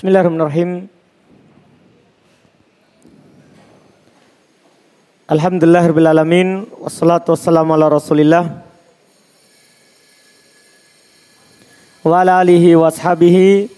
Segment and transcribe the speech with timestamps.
[0.00, 0.88] Bismillahirrahmanirrahim.
[5.28, 6.72] Alhamdulillahirrahmanirrahim.
[6.80, 8.64] Wassalatu wassalamu ala rasulillah.
[12.00, 12.88] Wa ala alihi wa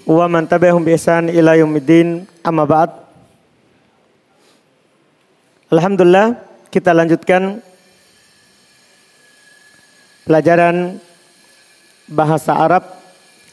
[0.07, 2.23] wa man tabi'ahum bi ihsan ila yaumiddin.
[2.47, 2.95] Amma ba'd.
[5.75, 6.39] Alhamdulillah
[6.71, 7.59] kita lanjutkan
[10.23, 11.03] pelajaran
[12.07, 12.87] bahasa Arab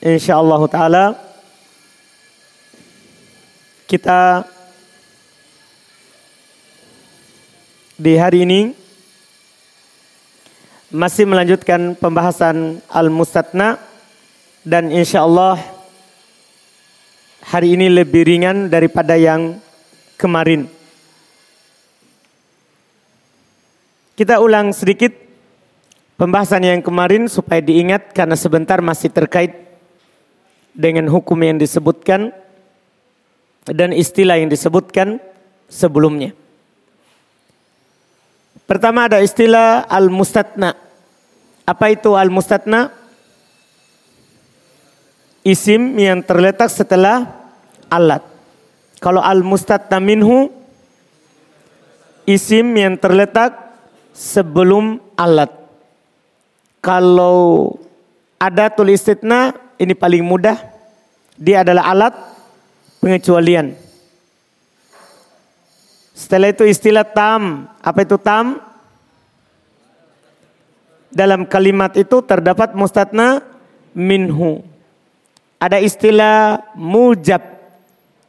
[0.05, 1.28] insyaallah taala
[3.89, 4.45] kita
[7.97, 8.77] di hari ini
[10.93, 13.81] masih melanjutkan pembahasan al-mustatna
[14.61, 15.57] dan insya Allah
[17.49, 19.57] hari ini lebih ringan daripada yang
[20.21, 20.69] kemarin.
[24.13, 25.17] Kita ulang sedikit
[26.13, 29.81] pembahasan yang kemarin supaya diingat karena sebentar masih terkait
[30.77, 32.29] dengan hukum yang disebutkan
[33.73, 35.21] dan istilah yang disebutkan
[35.69, 36.33] sebelumnya.
[38.69, 40.77] Pertama ada istilah al-mustatna.
[41.65, 42.93] Apa itu al-mustatna?
[45.41, 47.25] Isim yang terletak setelah
[47.89, 48.21] alat.
[49.01, 50.53] Kalau al-mustatna minhu
[52.29, 53.57] isim yang terletak
[54.13, 55.49] sebelum alat.
[56.83, 57.73] Kalau
[58.37, 60.61] ada tulis istitna ini paling mudah.
[61.39, 62.13] Dia adalah alat
[62.99, 63.75] pengecualian.
[66.13, 67.71] Setelah itu istilah tam.
[67.79, 68.59] Apa itu tam?
[71.09, 73.41] Dalam kalimat itu terdapat mustatna
[73.95, 74.61] minhu.
[75.57, 77.41] Ada istilah mujab.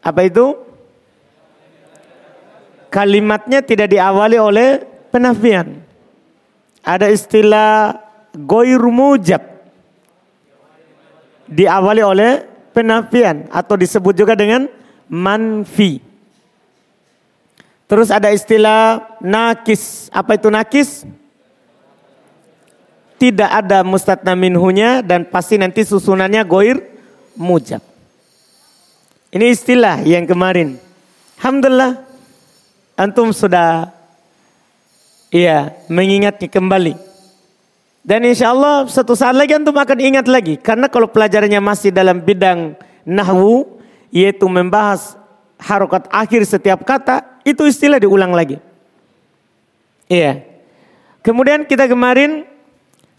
[0.01, 0.55] Apa itu?
[2.91, 5.79] Kalimatnya tidak diawali oleh penafian.
[6.83, 7.95] Ada istilah
[8.35, 9.43] goir mujab.
[11.51, 14.67] Diawali oleh penafian atau disebut juga dengan
[15.11, 16.03] manfi.
[17.91, 20.07] Terus ada istilah nakis.
[20.15, 21.03] Apa itu nakis?
[23.19, 26.79] Tidak ada mustatna minhunya dan pasti nanti susunannya goir
[27.35, 27.83] mujab.
[29.35, 30.79] Ini istilah yang kemarin.
[31.39, 32.03] Alhamdulillah
[32.95, 33.91] antum sudah
[35.35, 37.10] iya mengingatnya kembali.
[38.01, 40.57] Dan insya Allah satu saat lagi antum akan ingat lagi.
[40.57, 42.75] Karena kalau pelajarannya masih dalam bidang
[43.05, 45.21] nahwu, yaitu membahas
[45.61, 48.57] harokat akhir setiap kata, itu istilah diulang lagi.
[50.09, 50.43] Iya.
[51.21, 52.49] Kemudian kita kemarin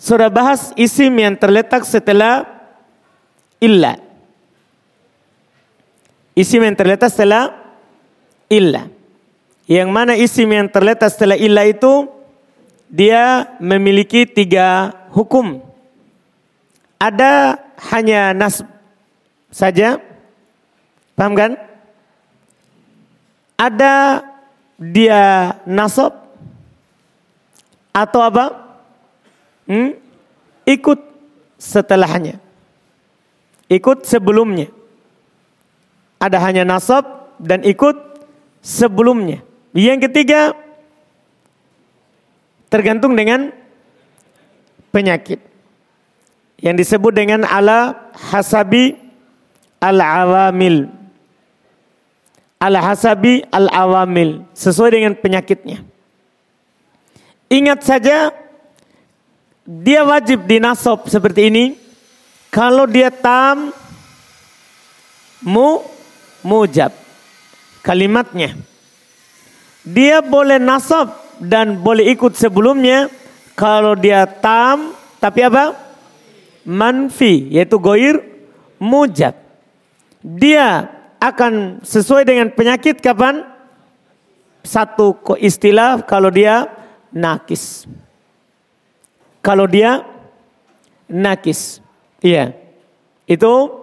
[0.01, 2.41] sudah bahas isim yang terletak setelah
[3.61, 4.01] illa.
[6.33, 7.53] Isim yang terletak setelah
[8.49, 8.89] illa.
[9.69, 12.09] Yang mana isim yang terletak setelah illa itu
[12.91, 15.63] dia memiliki tiga hukum.
[16.99, 17.57] Ada
[17.95, 18.61] hanya nas
[19.49, 19.97] saja,
[21.15, 21.71] paham kan?
[23.61, 24.25] ada
[24.81, 26.17] dia nasab
[27.93, 28.73] atau apa?
[29.69, 29.93] Hmm?
[30.65, 30.97] Ikut
[31.61, 32.41] setelahnya.
[33.69, 34.73] Ikut sebelumnya.
[36.17, 37.05] Ada hanya nasab
[37.37, 38.25] dan ikut
[38.65, 39.45] sebelumnya.
[39.77, 40.57] Yang ketiga
[42.71, 43.51] tergantung dengan
[44.95, 45.43] penyakit.
[46.63, 48.95] Yang disebut dengan ala hasabi
[49.81, 51.01] al-awamil
[52.61, 55.81] al hasabi al awamil sesuai dengan penyakitnya.
[57.49, 58.29] Ingat saja
[59.65, 61.65] dia wajib dinasob seperti ini
[62.53, 63.73] kalau dia tam
[65.41, 65.81] mu
[66.45, 66.93] mujab
[67.81, 68.53] kalimatnya.
[69.81, 73.09] Dia boleh nasab dan boleh ikut sebelumnya
[73.57, 75.73] kalau dia tam tapi apa?
[76.61, 78.21] Manfi yaitu goir
[78.77, 79.33] mujab.
[80.21, 80.85] Dia
[81.17, 83.41] akan sesuai dengan penyakit kapan?
[84.61, 86.69] Satu istilah kalau dia
[87.09, 87.89] nakis.
[89.41, 90.05] Kalau dia
[91.09, 91.81] nakis.
[92.21, 92.53] Iya.
[93.25, 93.73] Itu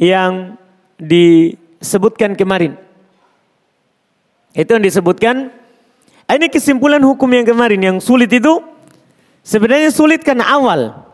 [0.00, 0.56] yang
[0.96, 2.80] disebutkan kemarin.
[4.56, 5.52] Itu yang disebutkan.
[6.26, 7.80] Ini kesimpulan hukum yang kemarin.
[7.80, 8.58] Yang sulit itu
[9.46, 11.06] sebenarnya sulit karena awal.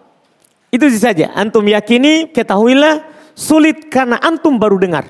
[0.73, 1.37] Itu saja.
[1.37, 3.05] Antum yakini, ketahuilah
[3.37, 5.05] sulit karena antum baru dengar.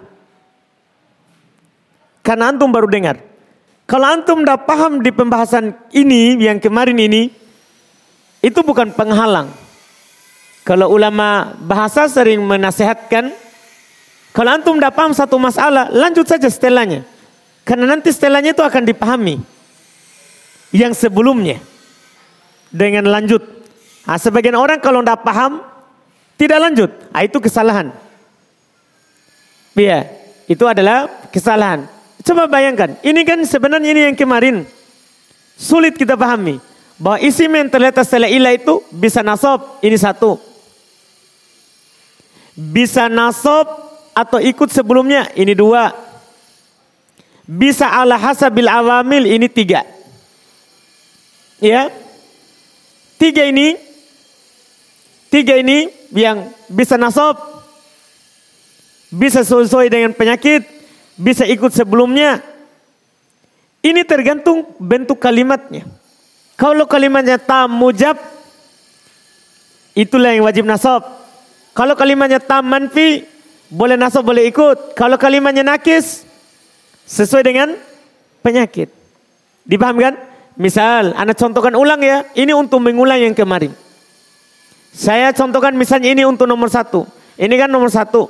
[2.26, 3.22] Karena antum baru dengar.
[3.86, 7.30] Kalau antum udah paham di pembahasan ini, yang kemarin ini,
[8.42, 9.50] itu bukan penghalang.
[10.62, 13.34] Kalau ulama bahasa sering menasehatkan,
[14.32, 17.04] kalau antum udah paham satu masalah, lanjut saja setelahnya.
[17.62, 19.51] Karena nanti setelahnya itu akan dipahami.
[20.72, 21.60] Yang sebelumnya.
[22.72, 23.44] Dengan lanjut.
[24.08, 25.60] Nah, sebagian orang kalau tidak paham,
[26.40, 26.90] tidak lanjut.
[27.12, 27.92] Nah, itu kesalahan.
[29.76, 30.08] Iya.
[30.50, 31.86] Itu adalah kesalahan.
[32.22, 34.62] Coba bayangkan, ini kan sebenarnya ini yang kemarin
[35.58, 36.62] sulit kita pahami.
[37.02, 40.38] Bahwa isim yang terlihat setelah ilah itu bisa nasab, ini satu.
[42.54, 43.66] Bisa nasab
[44.14, 45.90] atau ikut sebelumnya, ini dua.
[47.42, 49.82] Bisa ala hasabil awamil, ini tiga.
[51.62, 51.94] Ya,
[53.22, 53.78] tiga ini,
[55.30, 57.38] tiga ini yang bisa nasab,
[59.06, 60.66] bisa sesuai dengan penyakit,
[61.14, 62.42] bisa ikut sebelumnya.
[63.78, 65.86] Ini tergantung bentuk kalimatnya.
[66.58, 68.18] Kalau kalimatnya tam mujab,
[69.94, 71.06] itulah yang wajib nasab.
[71.78, 73.22] Kalau kalimatnya tam manfi,
[73.70, 74.98] boleh nasab boleh ikut.
[74.98, 76.26] Kalau kalimatnya nakis,
[77.06, 77.78] sesuai dengan
[78.42, 78.90] penyakit.
[79.62, 80.31] Dipahamkan?
[80.56, 82.28] Misal, anak contohkan ulang ya.
[82.36, 83.72] Ini untuk mengulang yang kemarin.
[84.92, 87.08] Saya contohkan misalnya ini untuk nomor satu.
[87.40, 88.28] Ini kan nomor satu.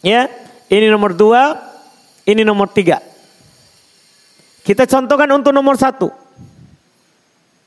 [0.00, 0.32] Ya,
[0.72, 1.60] ini nomor dua,
[2.24, 3.04] ini nomor tiga.
[4.64, 6.08] Kita contohkan untuk nomor satu.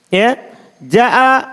[0.09, 0.33] Ya,
[0.81, 1.45] jaa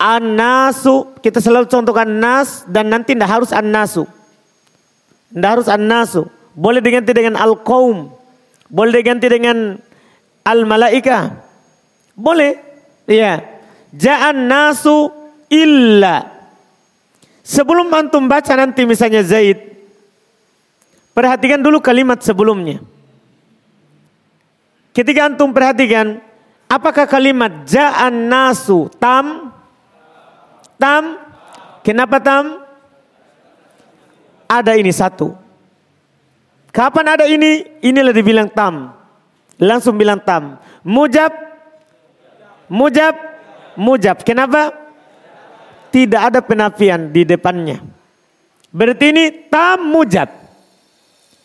[0.00, 1.12] an-nasu.
[1.20, 4.08] Kita selalu contohkan nas dan nanti tidak harus an-nasu.
[5.28, 6.24] Tidak harus an-nasu.
[6.56, 8.13] Boleh diganti dengan al-qaum.
[8.74, 9.78] Boleh diganti dengan
[10.42, 11.30] al-malaika.
[12.18, 12.58] Boleh.
[13.06, 13.38] Ya.
[13.94, 15.14] Ja'an nasu
[15.46, 16.26] illa.
[17.46, 19.62] Sebelum antum baca nanti misalnya Zaid.
[21.14, 22.82] Perhatikan dulu kalimat sebelumnya.
[24.90, 26.18] Ketika antum perhatikan,
[26.66, 29.54] apakah kalimat ja'an nasu tam?
[30.82, 31.22] Tam?
[31.86, 32.58] Kenapa tam?
[34.50, 35.43] Ada ini satu.
[36.74, 37.62] Kapan ada ini?
[37.86, 38.90] Inilah dibilang tam.
[39.62, 40.58] Langsung bilang tam.
[40.82, 41.30] Mujab?
[42.66, 43.14] Mujab?
[43.78, 44.26] Mujab.
[44.26, 44.74] Kenapa?
[45.94, 47.78] Tidak ada penafian di depannya.
[48.74, 50.26] Berarti ini tam mujab.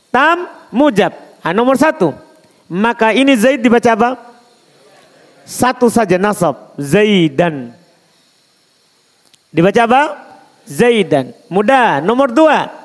[0.09, 1.13] Tam mujab.
[1.45, 2.09] Nah, nomor satu.
[2.65, 4.09] Maka ini Zaid dibaca apa?
[5.45, 6.73] Satu saja nasab.
[6.81, 7.69] Zaidan.
[9.53, 10.01] Dibaca apa?
[10.65, 11.37] Zaidan.
[11.53, 12.01] Mudah.
[12.01, 12.78] Nomor dua.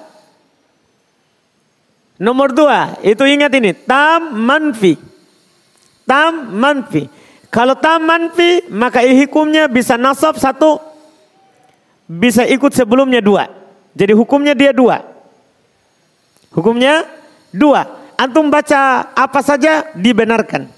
[2.24, 2.96] Nomor dua.
[3.04, 3.76] Itu ingat ini.
[3.76, 4.96] Tam manfi.
[6.08, 7.04] Tam manfi.
[7.52, 10.80] Kalau tam manfi maka hukumnya bisa nasab satu.
[12.08, 13.52] Bisa ikut sebelumnya dua.
[13.92, 15.04] Jadi hukumnya dia dua.
[16.48, 17.04] Hukumnya
[17.52, 20.70] dua antum baca apa saja dibenarkan.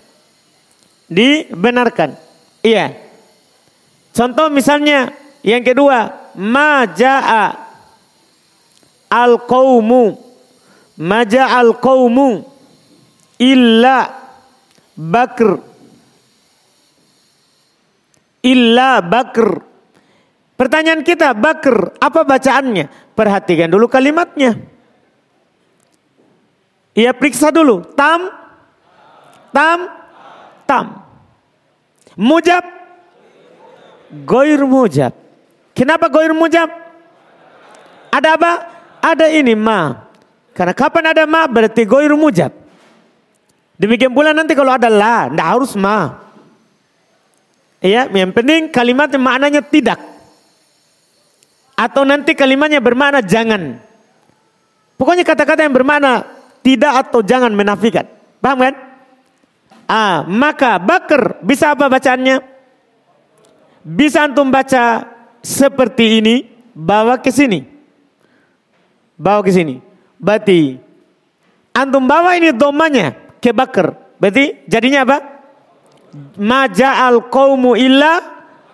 [1.06, 2.18] Dibenarkan.
[2.64, 2.96] Iya.
[4.10, 5.12] Contoh misalnya
[5.46, 7.54] yang kedua, majaa
[9.06, 10.25] al-qaumu
[10.96, 12.44] maja al-qaumu
[13.38, 14.10] illa
[14.96, 15.60] bakr
[18.42, 19.76] illa bakr
[20.56, 23.12] Pertanyaan kita, bakr, apa bacaannya?
[23.12, 24.56] Perhatikan dulu kalimatnya.
[26.96, 27.84] Ia periksa dulu.
[27.92, 28.32] Tam,
[29.52, 29.78] tam,
[30.64, 31.04] tam.
[32.16, 32.64] Mujab,
[34.24, 35.12] goir mujab.
[35.76, 36.72] Kenapa goir mujab?
[38.08, 38.52] Ada apa?
[39.04, 40.05] Ada ini ma.
[40.56, 42.48] Karena kapan ada ma berarti goir mujab.
[43.76, 46.16] Demikian pula nanti kalau ada la, tidak harus ma.
[47.84, 50.00] Iya, yang penting kalimatnya maknanya tidak.
[51.76, 53.76] Atau nanti kalimatnya bermakna jangan.
[54.96, 56.24] Pokoknya kata-kata yang bermakna
[56.64, 58.08] tidak atau jangan menafikan.
[58.40, 58.74] Paham kan?
[59.84, 62.40] Ah, maka bakar bisa apa bacaannya?
[63.84, 65.04] Bisa antum baca
[65.44, 67.60] seperti ini, bawa ke sini.
[69.20, 69.78] Bawa ke sini.
[70.16, 70.80] Berarti
[71.76, 74.16] antum bawa ini domanya ke bakar.
[74.16, 75.18] Berarti jadinya apa?
[76.40, 78.20] Maja'al qawmu illa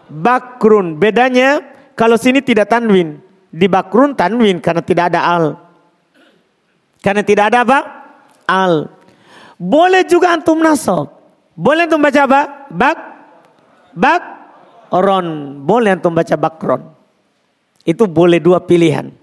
[0.06, 0.96] bakrun.
[0.96, 1.58] Bedanya
[1.98, 3.18] kalau sini tidak tanwin.
[3.52, 5.44] Di bakrun tanwin karena tidak ada al.
[7.02, 7.78] Karena tidak ada apa?
[8.46, 8.88] Al.
[9.58, 11.10] Boleh juga antum nasab.
[11.52, 12.40] Boleh antum baca apa?
[12.70, 12.98] Bak.
[13.92, 14.22] Bak.
[14.94, 15.58] Ron.
[15.66, 16.82] Boleh antum baca bakron.
[17.82, 19.21] Itu boleh dua pilihan.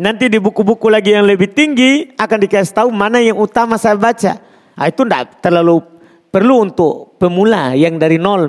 [0.00, 4.40] Nanti di buku-buku lagi yang lebih tinggi akan dikasih tahu mana yang utama saya baca.
[4.72, 5.84] Nah, itu tidak terlalu
[6.32, 8.48] perlu untuk pemula yang dari nol.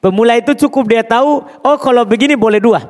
[0.00, 2.80] Pemula itu cukup dia tahu, oh kalau begini boleh dua.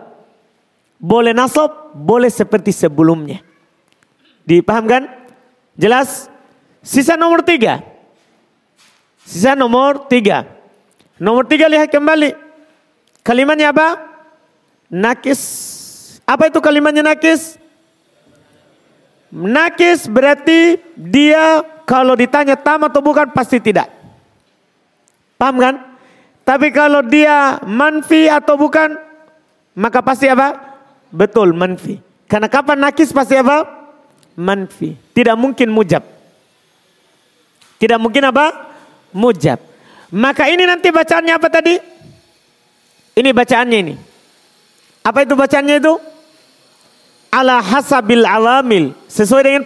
[1.03, 3.43] Boleh nasab, boleh seperti sebelumnya.
[4.47, 5.11] Dipahamkan?
[5.75, 6.31] Jelas?
[6.87, 7.83] Sisa nomor tiga.
[9.27, 10.47] Sisa nomor tiga.
[11.19, 12.39] Nomor tiga lihat kembali.
[13.27, 13.99] Kalimatnya apa?
[14.87, 15.43] Nakis.
[16.23, 17.60] Apa itu kalimatnya nakis?
[19.31, 23.87] Nakis berarti dia kalau ditanya tam atau bukan pasti tidak.
[25.39, 25.75] Paham kan?
[26.43, 28.99] Tapi kalau dia manfi atau bukan,
[29.79, 30.59] maka pasti apa?
[31.15, 32.03] Betul manfi.
[32.27, 33.67] Karena kapan nakis pasti apa?
[34.35, 34.99] Manfi.
[35.15, 36.03] Tidak mungkin mujab.
[37.79, 38.71] Tidak mungkin apa?
[39.15, 39.63] Mujab.
[40.11, 41.79] Maka ini nanti bacaannya apa tadi?
[43.15, 43.95] Ini bacaannya ini.
[45.07, 45.95] Apa itu bacaannya itu?
[47.31, 48.93] Ala hasabil awamil.
[49.07, 49.63] Sesuai dengan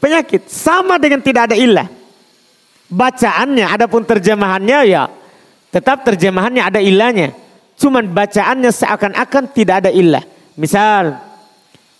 [0.00, 0.48] penyakit.
[0.48, 1.88] Sama dengan tidak ada ilah.
[2.90, 5.20] Bacaannya, adapun terjemahannya ya
[5.70, 7.32] tetap terjemahannya ada ilahnya.
[7.78, 10.26] Cuman bacaannya seakan-akan tidak ada ilah.
[10.58, 11.16] Misal,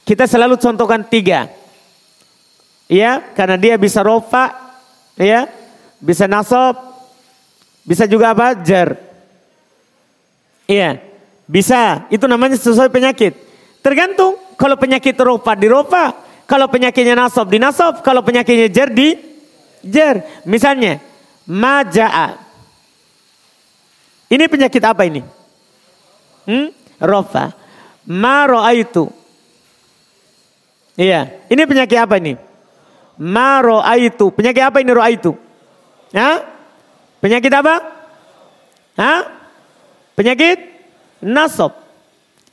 [0.05, 1.49] kita selalu contohkan tiga.
[2.91, 4.51] Ya, karena dia bisa rofa,
[5.15, 5.47] ya,
[6.03, 6.75] bisa nasab,
[7.87, 8.59] bisa juga apa?
[8.61, 8.99] Jar.
[10.67, 10.99] Iya,
[11.47, 12.05] bisa.
[12.11, 13.39] Itu namanya sesuai penyakit.
[13.81, 16.13] Tergantung kalau penyakit rofa di rofa,
[16.45, 19.17] kalau penyakitnya nasab di nasab, kalau penyakitnya jar di
[19.81, 20.45] jar.
[20.45, 21.01] Misalnya,
[21.49, 22.37] majaa.
[24.29, 25.25] Ini penyakit apa ini?
[26.45, 26.69] Hmm?
[27.01, 27.57] Rofa.
[28.05, 28.45] Ma
[28.77, 29.09] itu
[31.01, 32.37] Iya, ini penyakit apa ini?
[33.17, 33.65] Ma
[33.97, 34.29] itu.
[34.29, 35.33] Penyakit apa ini itu?
[36.13, 36.45] Ya?
[37.25, 37.75] Penyakit apa?
[39.01, 39.21] Hah?
[40.13, 40.61] Penyakit
[41.25, 41.90] nasab.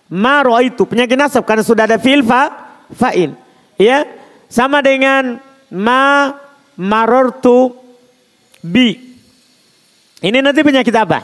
[0.07, 2.47] Ma itu penyakit nasab karena sudah ada fil fa
[2.95, 3.35] fa'il.
[3.75, 4.07] Ya?
[4.47, 6.31] Sama dengan ma
[6.79, 7.75] marortu
[8.63, 8.95] bi.
[10.23, 11.19] Ini nanti penyakit apa?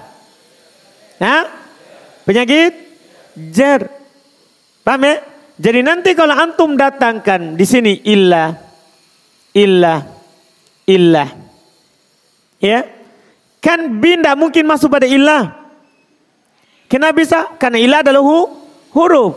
[1.23, 1.43] Hah?
[2.27, 2.71] Penyakit
[3.55, 3.87] jar.
[4.83, 5.15] Paham ya?
[5.53, 8.51] Jadi nanti kalau antum datangkan di sini illah,
[9.55, 9.99] illah,
[10.89, 11.29] illah.
[12.59, 12.83] Ya.
[13.63, 15.55] Kan bin tidak mungkin masuk pada illah.
[16.91, 17.47] Kenapa bisa?
[17.55, 18.62] Karena illah adalah hu,
[18.93, 19.33] huruf.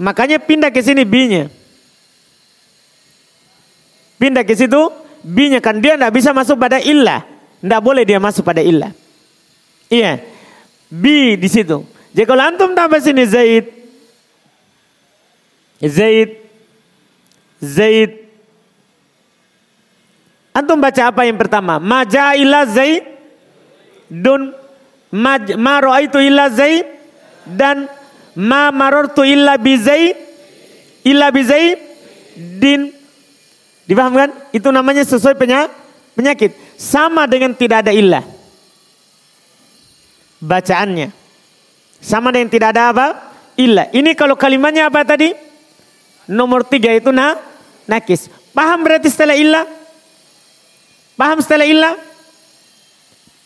[0.00, 1.48] Makanya pindah ke sini b-nya.
[4.20, 4.90] Pindah ke situ
[5.24, 7.24] b-nya kan dia tidak bisa masuk pada illah.
[7.60, 8.92] Tidak boleh dia masuk pada illah.
[9.88, 10.20] Iya.
[10.90, 11.86] B di situ.
[12.10, 13.70] Jadi kalau antum tambah sini Zaid,
[15.78, 16.30] Zaid
[17.62, 18.20] Zaid
[20.50, 21.78] Antum baca apa yang pertama?
[21.78, 23.06] Maja ila Zaid
[24.10, 24.50] dun
[25.14, 26.90] ma, ma itu illa Zaid
[27.46, 27.86] dan
[28.38, 30.16] ma marartu illa bi Zaid
[31.06, 31.78] illa bi Zaid
[32.36, 32.94] din
[33.88, 34.30] dipahamkan?
[34.54, 35.34] Itu namanya sesuai
[36.14, 36.54] penyakit.
[36.78, 38.24] Sama dengan tidak ada illah.
[40.40, 41.12] Bacaannya.
[42.00, 43.06] Sama dengan tidak ada apa?
[43.60, 43.92] Illah.
[43.92, 45.36] Ini kalau kalimatnya apa tadi?
[46.30, 47.36] Nomor tiga itu na,
[47.84, 48.30] nakis.
[48.54, 49.66] Paham berarti setelah ilah?
[51.18, 51.94] Paham setelah ilah?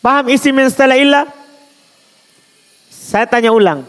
[0.05, 1.25] Paham isi min setelah ilah?
[2.93, 3.83] Saya tanya ulang.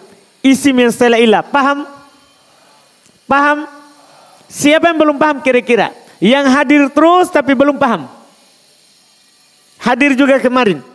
[0.45, 1.41] Isi min setelah ilah.
[1.41, 1.89] Paham?
[3.25, 3.65] Paham?
[4.45, 5.89] Siapa yang belum paham kira-kira?
[6.21, 8.05] Yang hadir terus tapi belum paham.
[9.81, 10.85] Hadir juga kemarin.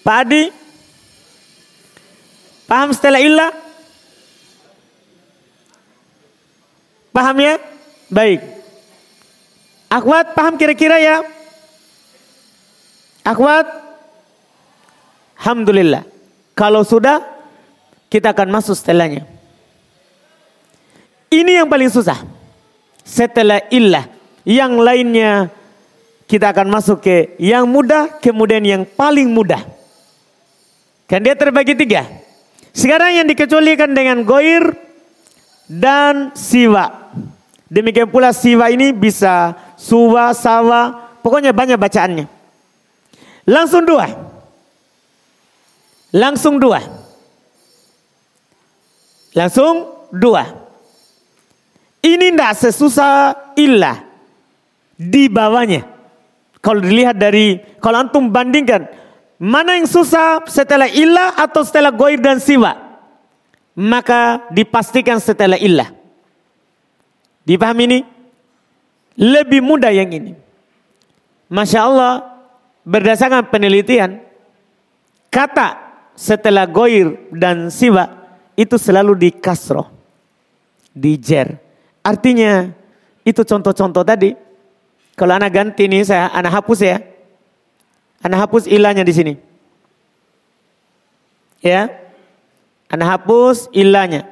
[0.00, 0.48] Pak Adi,
[2.70, 3.50] Paham setelah ilah?
[7.10, 7.58] Paham ya?
[8.06, 8.46] Baik.
[9.90, 11.26] Akhwat paham kira-kira ya?
[13.24, 13.66] Akhwat?
[15.40, 16.04] Alhamdulillah.
[16.52, 17.24] Kalau sudah,
[18.12, 19.24] kita akan masuk setelahnya.
[21.30, 22.20] Ini yang paling susah.
[23.06, 24.04] Setelah ilah.
[24.44, 25.30] Yang lainnya
[26.26, 29.62] kita akan masuk ke yang mudah, kemudian yang paling mudah.
[31.10, 32.06] Kan dia terbagi tiga.
[32.70, 34.74] Sekarang yang dikecualikan dengan goir
[35.66, 37.10] dan siwa.
[37.70, 42.39] Demikian pula siwa ini bisa suwa, sawa, pokoknya banyak bacaannya.
[43.50, 44.06] Langsung dua.
[46.14, 46.80] Langsung dua.
[49.34, 50.46] Langsung dua.
[52.00, 53.14] Ini tidak sesusah
[53.58, 53.98] ilah
[54.94, 55.82] di bawahnya.
[56.62, 59.00] Kalau dilihat dari, kalau antum bandingkan
[59.40, 62.76] Mana yang susah setelah ilah atau setelah goir dan siwa?
[63.72, 65.88] Maka dipastikan setelah ilah.
[67.48, 68.00] Dipahami ini?
[69.16, 70.36] Lebih mudah yang ini.
[71.48, 72.29] Masya Allah,
[72.84, 74.20] berdasarkan penelitian,
[75.28, 75.78] kata
[76.16, 78.08] setelah goir dan siwa
[78.56, 79.88] itu selalu di kasroh,
[80.92, 81.56] di jer.
[82.00, 82.68] Artinya
[83.24, 84.32] itu contoh-contoh tadi.
[85.16, 86.96] Kalau anak ganti ini saya, anak hapus ya.
[88.20, 89.34] Anda hapus ilahnya di sini.
[91.60, 91.92] Ya.
[92.88, 94.28] Anda hapus ilahnya.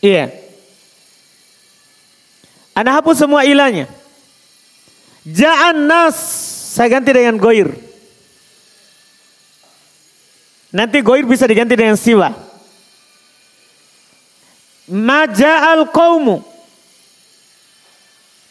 [0.00, 0.32] Iya.
[2.72, 3.84] Anda hapus semua ilahnya.
[5.28, 6.16] Ja'an nas
[6.70, 7.68] Saya ganti dengan goir.
[10.70, 12.30] Nanti goir bisa diganti dengan siwa.
[14.86, 16.38] Maja'al qawmu.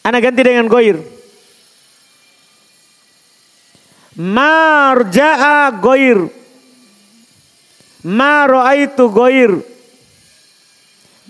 [0.04, 1.00] Anak ganti dengan goir.
[4.20, 6.28] Marja'a goir.
[8.04, 9.64] Ma ro'aitu goir.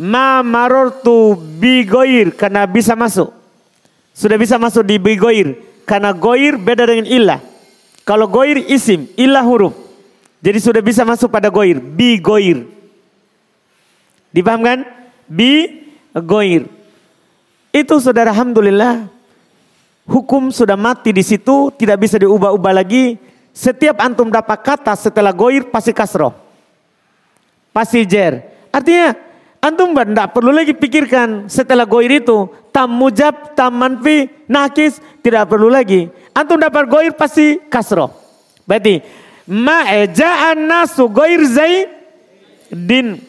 [0.00, 2.32] Ma marortu bi goir.
[2.32, 3.28] Karena bisa masuk.
[4.16, 5.60] Sudah bisa masuk di bi goir.
[5.84, 7.40] Karena goir beda dengan ilah.
[8.08, 9.76] Kalau goir isim, ilah huruf.
[10.40, 11.76] Jadi sudah bisa masuk pada goir.
[11.76, 12.64] Bi goir.
[14.32, 14.88] Dipahamkan?
[15.28, 15.84] Bi
[16.16, 16.64] goir.
[17.70, 19.04] Itu saudara Alhamdulillah.
[20.08, 21.68] Hukum sudah mati di situ.
[21.76, 23.20] Tidak bisa diubah-ubah lagi.
[23.52, 26.50] Setiap antum dapat kata setelah goir pasti kasroh
[27.70, 28.42] pasti jer.
[28.70, 29.14] Artinya
[29.60, 35.68] antum tidak perlu lagi pikirkan setelah goir itu tam mujab, tam manfi, nakis tidak perlu
[35.68, 36.08] lagi.
[36.32, 38.10] Antum dapat goir pasti kasro.
[38.64, 39.02] Berarti
[39.46, 41.86] ma'eja'an nasu goir zai
[42.70, 43.20] din.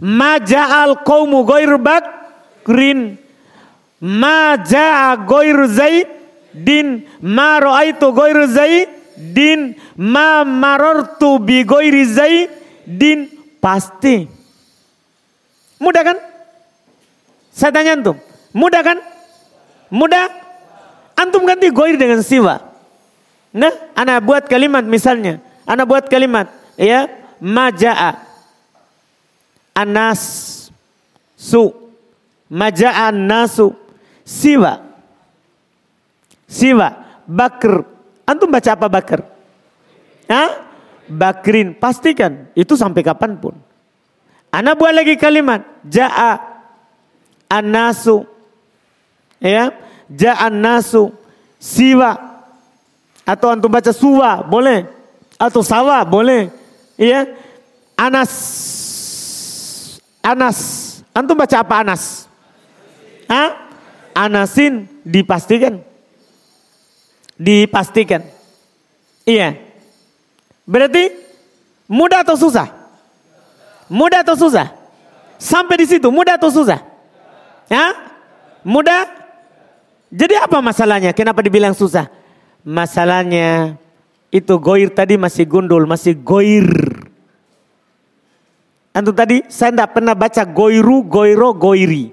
[0.00, 3.16] Maja'al qawmu goir bakrin.
[4.00, 6.04] Maja'a goir zai
[6.52, 7.08] din.
[7.20, 9.74] Ma ro'aitu goir zai din.
[9.96, 12.48] Ma marortu bi goir zai
[12.84, 13.28] din
[13.66, 14.35] Pasti.
[15.76, 16.18] Mudah kan?
[17.52, 18.16] Saya tanya antum.
[18.52, 18.98] Mudah kan?
[19.92, 20.28] Mudah?
[21.16, 22.60] Antum ganti goir dengan siwa.
[23.56, 25.40] Nah, anak buat kalimat misalnya.
[25.64, 26.52] Anak buat kalimat.
[26.76, 27.08] Ya.
[27.40, 28.20] Maja'a.
[29.76, 30.22] Anas.
[31.36, 31.72] Su.
[32.48, 33.72] Maja'a nasu.
[34.24, 34.80] Siwa.
[36.48, 36.88] Siwa.
[37.24, 37.84] Bakr.
[38.28, 39.20] Antum baca apa bakr?
[40.26, 40.66] Hah?
[41.08, 41.74] bakrin.
[41.74, 43.54] Pastikan itu sampai kapan pun.
[44.56, 45.68] Anda buat lagi kalimat.
[45.84, 46.40] Ja'a
[47.52, 48.24] anasu.
[49.36, 49.68] Ya.
[50.08, 51.12] Ja'a nasu.
[51.60, 52.16] Siwa.
[53.28, 54.40] Atau antum baca suwa.
[54.40, 54.88] Boleh.
[55.36, 56.00] Atau sawa.
[56.08, 56.48] Boleh.
[56.96, 57.36] Ya.
[58.00, 58.32] Anas.
[60.24, 60.58] Anas.
[61.12, 62.24] Antum baca apa Anas?
[63.28, 63.60] Hah?
[64.16, 65.84] Anasin dipastikan.
[67.36, 68.24] Dipastikan.
[69.28, 69.60] Iya.
[70.64, 71.12] Berarti
[71.84, 72.75] mudah atau susah?
[73.86, 74.74] Mudah atau susah?
[75.36, 76.82] Sampai di situ mudah atau susah?
[77.70, 77.94] Ya?
[78.66, 79.06] Mudah?
[80.10, 81.14] Jadi apa masalahnya?
[81.14, 82.10] Kenapa dibilang susah?
[82.66, 83.78] Masalahnya
[84.34, 86.66] itu goir tadi masih gundul, masih goir.
[88.96, 92.10] Antum tadi saya tidak pernah baca goiru, goiro, goiri.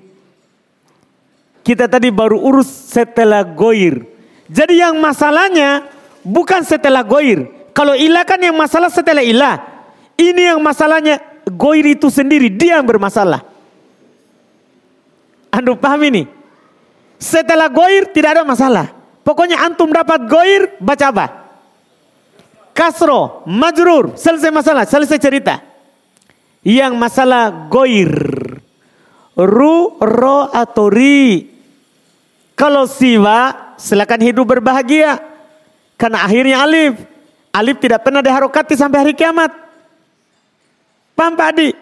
[1.63, 4.03] Kita tadi baru urus setelah goir.
[4.51, 5.87] Jadi yang masalahnya
[6.27, 9.63] bukan setelah goir, kalau ilah kan yang masalah setelah ilah.
[10.19, 13.43] Ini yang masalahnya goir itu sendiri, dia yang bermasalah.
[15.53, 16.23] Anda paham ini?
[17.21, 18.91] Setelah goir tidak ada masalah.
[19.23, 21.25] Pokoknya antum dapat goir, baca apa?
[22.73, 25.61] Kasro, majrur, selesai masalah, selesai cerita.
[26.65, 28.11] Yang masalah goir.
[29.37, 31.47] Ru, ro, atau ri.
[32.57, 35.21] Kalau siwa, silakan hidup berbahagia.
[35.95, 36.99] Karena akhirnya alif.
[37.53, 39.53] Alif tidak pernah diharokati sampai hari kiamat.
[41.13, 41.73] Paham Pak?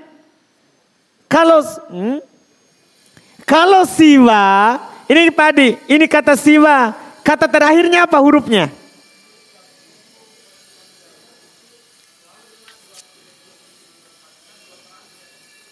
[1.32, 2.20] Kalau hmm,
[3.48, 6.96] kalau siwa, ini Pak Adi, ini kata siwa.
[7.24, 8.72] Kata terakhirnya apa hurufnya?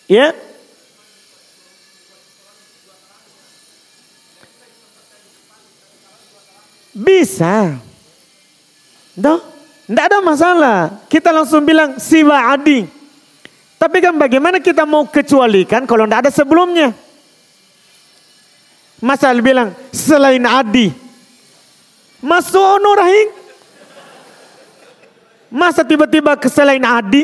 [0.09, 0.33] Ya.
[6.91, 7.79] Bisa.
[9.15, 9.39] Doh.
[9.89, 11.01] Tidak ada masalah.
[11.09, 12.98] Kita langsung bilang siwa adi.
[13.79, 16.91] Tapi kan bagaimana kita mau kecualikan kalau tidak ada sebelumnya?
[18.99, 20.91] Masa bilang selain adi.
[22.19, 23.31] Masuk rahing.
[25.47, 27.23] Masa tiba-tiba ke selain adi?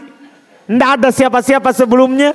[0.65, 2.31] Tidak ada siapa-siapa sebelumnya.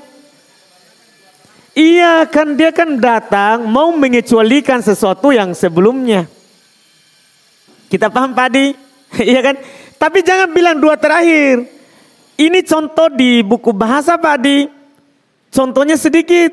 [1.72, 6.28] Iya kan dia kan datang mau mengecualikan sesuatu yang sebelumnya.
[7.88, 8.76] Kita paham padi?
[9.10, 9.56] Iya kan?
[9.98, 11.79] Tapi jangan bilang dua terakhir.
[12.40, 14.64] Ini contoh di buku bahasa Pak Adi.
[15.52, 16.48] Contohnya sedikit.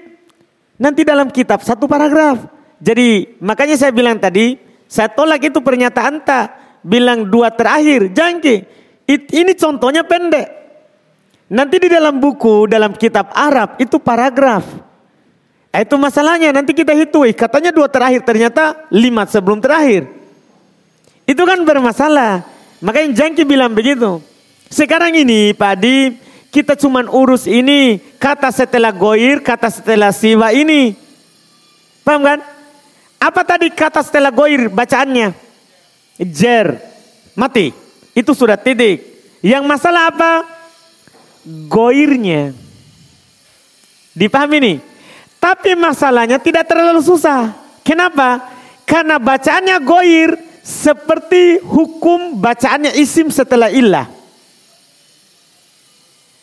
[0.75, 2.43] Nanti dalam kitab satu paragraf.
[2.83, 4.59] Jadi makanya saya bilang tadi,
[4.91, 6.47] saya tolak itu pernyataan tak.
[6.83, 8.67] Bilang dua terakhir, jangki.
[9.07, 10.51] Ini contohnya pendek.
[11.47, 14.67] Nanti di dalam buku, dalam kitab Arab itu paragraf.
[15.71, 17.31] Itu masalahnya nanti kita hitung.
[17.31, 20.03] Katanya dua terakhir, ternyata lima sebelum terakhir.
[21.23, 22.43] Itu kan bermasalah.
[22.83, 24.19] Makanya Jangki bilang begitu.
[24.67, 26.15] Sekarang ini Pak Adi,
[26.51, 27.99] kita cuman urus ini.
[28.17, 30.95] Kata setelah goir, kata setelah siwa ini.
[32.03, 32.39] Paham kan?
[33.17, 35.47] Apa tadi kata setelah goir bacaannya?
[36.17, 36.81] jer,
[37.37, 37.69] mati.
[38.17, 39.05] Itu sudah titik.
[39.45, 40.31] Yang masalah apa?
[41.45, 42.57] Goirnya.
[44.17, 44.77] Dipahami nih?
[45.37, 47.53] Tapi masalahnya tidak terlalu susah.
[47.85, 48.41] Kenapa?
[48.89, 50.33] Karena bacaannya goir
[50.65, 54.16] seperti hukum bacaannya isim setelah ilah.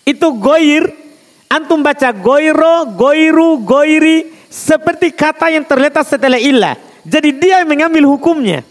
[0.04, 0.92] Itu goir,
[1.48, 6.76] antum baca goiro, goiru, goiri, seperti kata yang terletak setelah ilah.
[7.04, 8.62] Jadi dia yang mengambil hukumnya.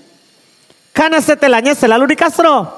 [0.93, 2.69] Karena setelahnya selalu di kasro.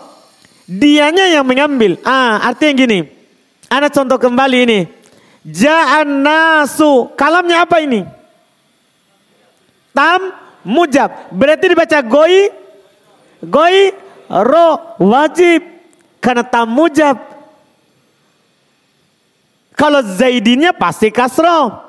[0.66, 2.00] Dianya yang mengambil.
[2.02, 3.00] Ah, artinya gini.
[3.68, 4.80] Anak contoh kembali ini.
[5.46, 7.12] Ja'an nasu.
[7.14, 8.08] Kalamnya apa ini?
[9.92, 10.32] Tam
[10.64, 11.30] mujab.
[11.36, 12.50] Berarti dibaca goi.
[13.44, 13.78] Goi
[14.32, 15.62] ro wajib.
[16.24, 17.35] Karena tam mujab.
[19.76, 21.84] Kalau zaidinnya pasti kasro.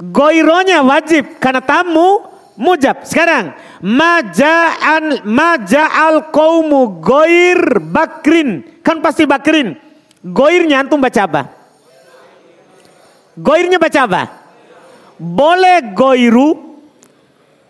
[0.00, 2.24] Goironya wajib karena tamu
[2.56, 3.04] mujab.
[3.04, 3.52] Sekarang
[3.84, 8.64] maja'an maja'al kaumu goir bakrin.
[8.80, 9.76] Kan pasti bakrin.
[10.24, 11.42] Goirnya antum baca apa?
[13.36, 14.22] Goirnya baca apa?
[15.20, 16.80] Boleh goiru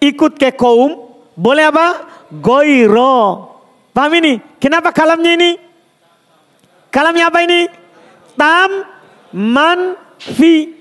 [0.00, 1.86] ikut ke kaum, boleh apa?
[2.32, 3.50] Goiro.
[3.92, 4.40] Paham ini?
[4.56, 5.50] Kenapa kalamnya ini?
[6.88, 7.81] Kalamnya apa ini?
[8.36, 8.70] Tam,
[9.32, 10.72] man, fi.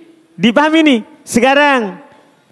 [0.42, 0.98] Dipahami ini?
[1.22, 2.02] Sekarang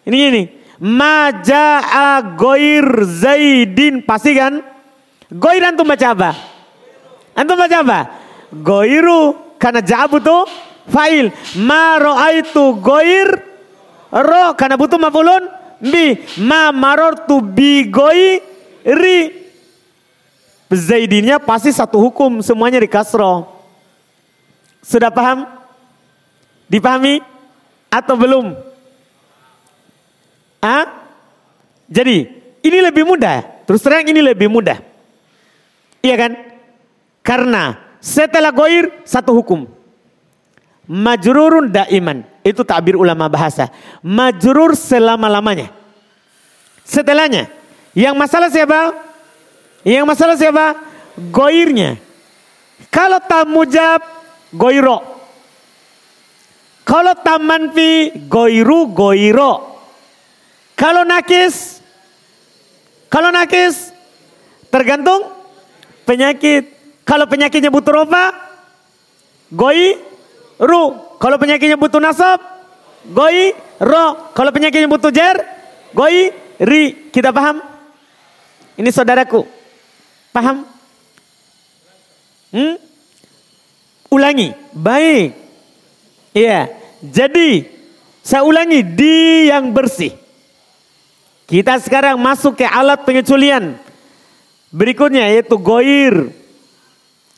[0.05, 0.43] ini ini
[0.79, 4.63] maja'a goir zaidin pasti kan?
[5.29, 6.31] Goir antum baca apa?
[7.35, 7.99] Antum baca apa?
[8.49, 10.47] Goiru karena ja'a butuh
[10.89, 11.29] fa'il.
[11.62, 13.41] Ma ro'aitu goir
[14.09, 15.45] ro karena butuh mafulun
[15.83, 16.17] bi.
[16.41, 19.21] Ma marortu bi goiri.
[20.69, 23.59] Zaidinnya pasti satu hukum semuanya di kasro.
[24.83, 25.45] Sudah paham?
[26.69, 27.21] Dipahami?
[27.89, 28.53] Atau belum?
[30.61, 30.85] Ah?
[31.89, 32.29] Jadi
[32.61, 33.65] ini lebih mudah.
[33.65, 34.77] Terus terang ini lebih mudah.
[35.99, 36.31] Iya kan?
[37.25, 39.67] Karena setelah goir satu hukum.
[40.89, 42.25] Majrurun daiman.
[42.41, 43.69] Itu takbir ulama bahasa.
[44.01, 45.69] Majrur selama-lamanya.
[46.81, 47.45] Setelahnya.
[47.93, 48.97] Yang masalah siapa?
[49.85, 50.65] Yang masalah siapa?
[51.29, 52.01] Goirnya.
[52.89, 54.01] Kalau tak mujab,
[54.53, 54.97] goiro.
[56.85, 59.77] Kalau taman fi goiru goiro.
[60.73, 61.83] Kalau nakis,
[63.12, 63.93] kalau nakis
[64.71, 65.27] tergantung
[66.07, 66.77] penyakit.
[67.05, 68.33] Kalau penyakitnya butuh apa?
[69.49, 69.97] Goi
[70.62, 70.83] ru.
[71.17, 72.38] Kalau penyakitnya butuh nasab,
[73.09, 74.33] goi ro.
[74.38, 75.41] Kalau penyakitnya butuh jer,
[75.93, 76.29] goi
[76.62, 77.09] ri.
[77.09, 77.65] Kita paham?
[78.77, 79.43] Ini saudaraku.
[80.29, 80.63] Paham?
[82.53, 82.88] Hmm?
[84.10, 84.54] Ulangi.
[84.74, 85.38] Baik.
[86.34, 86.69] Iya.
[87.00, 87.65] Jadi
[88.26, 90.13] saya ulangi di yang bersih.
[91.50, 93.78] Kita sekarang masuk ke alat pengecualian.
[94.69, 96.30] Berikutnya yaitu goir.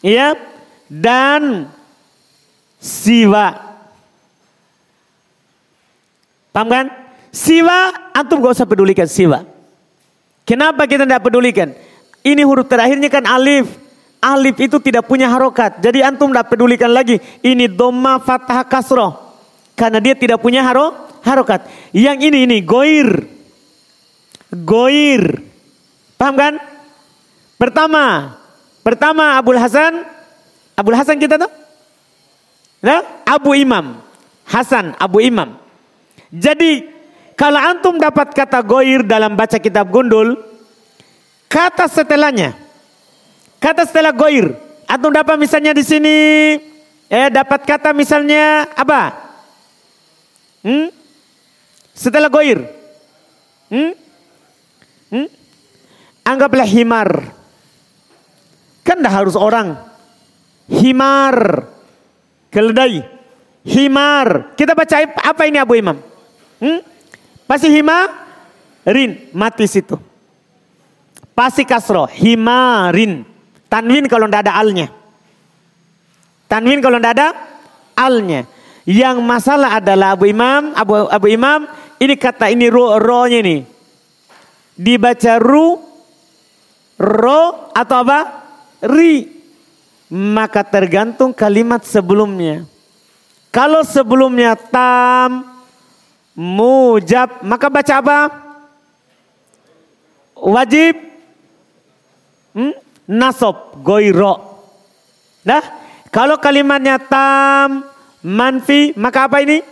[0.04, 0.36] Ya.
[0.92, 1.72] Dan
[2.76, 3.56] siwa.
[6.52, 6.86] Paham kan?
[7.32, 9.48] Siwa, antum gak usah pedulikan siwa.
[10.44, 11.72] Kenapa kita tidak pedulikan?
[12.28, 13.72] Ini huruf terakhirnya kan alif.
[14.22, 15.82] Alif itu tidak punya harokat.
[15.82, 17.18] Jadi antum tidak pedulikan lagi.
[17.42, 19.18] Ini doma fathah kasroh.
[19.74, 20.94] Karena dia tidak punya haro,
[21.26, 21.66] harokat.
[21.90, 23.26] Yang ini ini goir.
[24.54, 25.42] Goir.
[26.22, 26.54] Paham kan?
[27.58, 28.38] Pertama.
[28.86, 30.06] Pertama Abul Hasan.
[30.78, 31.50] Abul Hasan kita tuh?
[32.86, 34.06] Nah, Abu Imam.
[34.46, 35.58] Hasan Abu Imam.
[36.30, 36.86] Jadi
[37.34, 40.38] kalau antum dapat kata goir dalam baca kitab gundul.
[41.50, 42.71] Kata setelahnya.
[43.62, 44.58] Kata setelah goir.
[44.89, 46.17] Antum dapat misalnya di sini.
[47.06, 49.13] Eh dapat kata misalnya apa?
[50.65, 50.89] Hmm?
[51.93, 52.65] Setelah goir.
[53.69, 53.93] Hmm?
[55.13, 55.28] Hmm?
[56.26, 57.10] Anggaplah himar.
[58.82, 59.78] Kan dah harus orang.
[60.65, 61.69] Himar.
[62.50, 63.06] Keledai.
[63.62, 64.58] Himar.
[64.58, 66.02] Kita baca apa ini Abu Imam?
[66.58, 66.82] Hmm?
[67.45, 68.10] Pasti hima.
[68.89, 69.30] Rin.
[69.38, 70.00] Mati situ.
[71.38, 72.10] Pasti kasro.
[72.10, 73.31] Himarin.
[73.72, 74.88] Tanwin kalau tidak ada alnya.
[76.52, 77.28] Tanwin kalau tidak ada
[77.96, 78.44] alnya.
[78.84, 81.64] Yang masalah adalah Abu Imam, Abu Abu Imam
[81.96, 83.64] ini kata ini ro ro-nya ini.
[84.76, 85.80] Dibaca ru
[87.00, 88.20] ro atau apa?
[88.84, 89.40] Ri.
[90.12, 92.68] Maka tergantung kalimat sebelumnya.
[93.48, 95.48] Kalau sebelumnya tam
[96.36, 98.20] mujab, maka baca apa?
[100.36, 100.98] Wajib
[102.58, 102.81] hmm?
[103.10, 104.34] Nasob goiro.
[105.42, 105.64] Nah,
[106.14, 107.88] kalau kalimatnya tam
[108.22, 109.64] manfi, maka apa ini?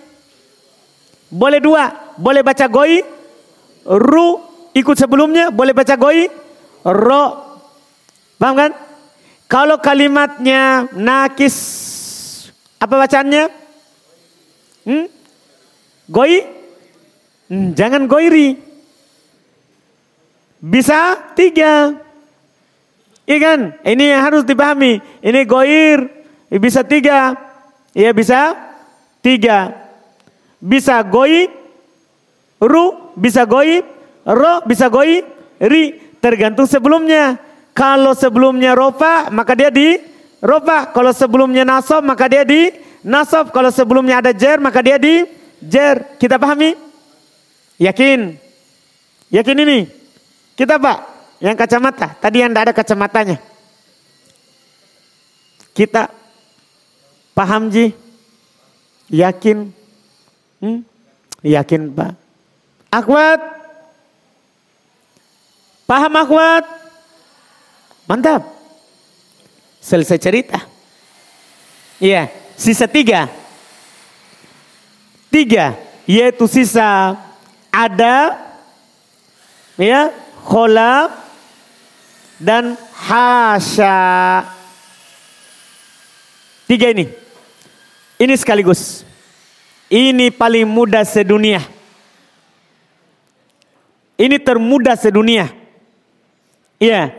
[1.29, 3.05] Boleh dua, boleh baca goi,
[3.85, 4.41] ru
[4.73, 6.25] ikut sebelumnya, boleh baca goi,
[6.89, 7.25] ro.
[8.39, 8.71] Paham kan?
[9.49, 11.57] Kalau kalimatnya nakis,
[12.81, 13.45] apa bacaannya?
[14.87, 15.05] Hmm?
[16.09, 16.37] Goi?
[17.49, 18.57] Hmm, jangan goiri.
[20.61, 21.97] Bisa tiga.
[23.29, 23.59] Iya kan?
[23.85, 24.97] Ini yang harus dipahami.
[25.21, 26.09] Ini goir.
[26.49, 27.37] Bisa tiga.
[27.93, 28.57] Iya bisa
[29.21, 29.69] tiga.
[30.57, 31.47] Bisa goi,
[32.59, 33.85] ru, bisa goi,
[34.25, 35.21] ro, bisa goi,
[35.61, 35.83] ri.
[36.17, 37.37] Tergantung sebelumnya.
[37.77, 39.95] Kalau sebelumnya rofa, maka dia di
[40.41, 40.89] rofa.
[40.89, 42.73] Kalau sebelumnya nasob, maka dia di
[43.05, 43.53] nasob.
[43.53, 45.23] Kalau sebelumnya ada jer, maka dia di
[45.63, 46.17] jer.
[46.17, 46.75] Kita pahami?
[47.79, 48.35] Yakin?
[49.31, 49.79] Yakin ini?
[50.59, 52.15] Kita pak, yang kacamata.
[52.19, 53.37] Tadi yang tidak ada kacamatanya.
[55.73, 56.11] Kita
[57.31, 57.95] paham ji?
[59.09, 59.71] Yakin?
[60.59, 60.83] Hmm?
[61.39, 62.13] Yakin pak?
[62.91, 63.39] Akhwat?
[65.87, 66.65] Paham akhwat?
[68.05, 68.43] Mantap.
[69.79, 70.59] Selesai cerita.
[71.99, 72.27] Iya,
[72.59, 73.31] sisa tiga.
[75.29, 75.77] Tiga,
[76.09, 77.13] yaitu sisa
[77.69, 78.33] ada,
[79.77, 80.09] ya,
[80.41, 81.13] khola,
[82.39, 83.99] dan hasya.
[86.65, 87.11] Tiga ini.
[88.19, 89.03] Ini sekaligus.
[89.91, 91.61] Ini paling mudah sedunia.
[94.19, 95.51] Ini termudah sedunia.
[96.79, 97.11] Iya.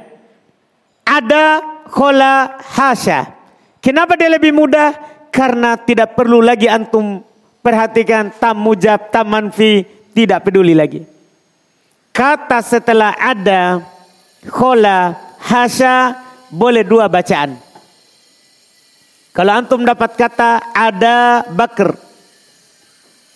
[1.05, 3.33] Ada khola hasya.
[3.81, 4.93] Kenapa dia lebih mudah?
[5.33, 7.23] Karena tidak perlu lagi antum
[7.65, 11.05] perhatikan tam mujab, tam manfi, tidak peduli lagi.
[12.11, 13.81] Kata setelah ada
[14.49, 16.17] khola hasya
[16.49, 17.59] boleh dua bacaan.
[19.31, 21.95] Kalau antum dapat kata ada bakr.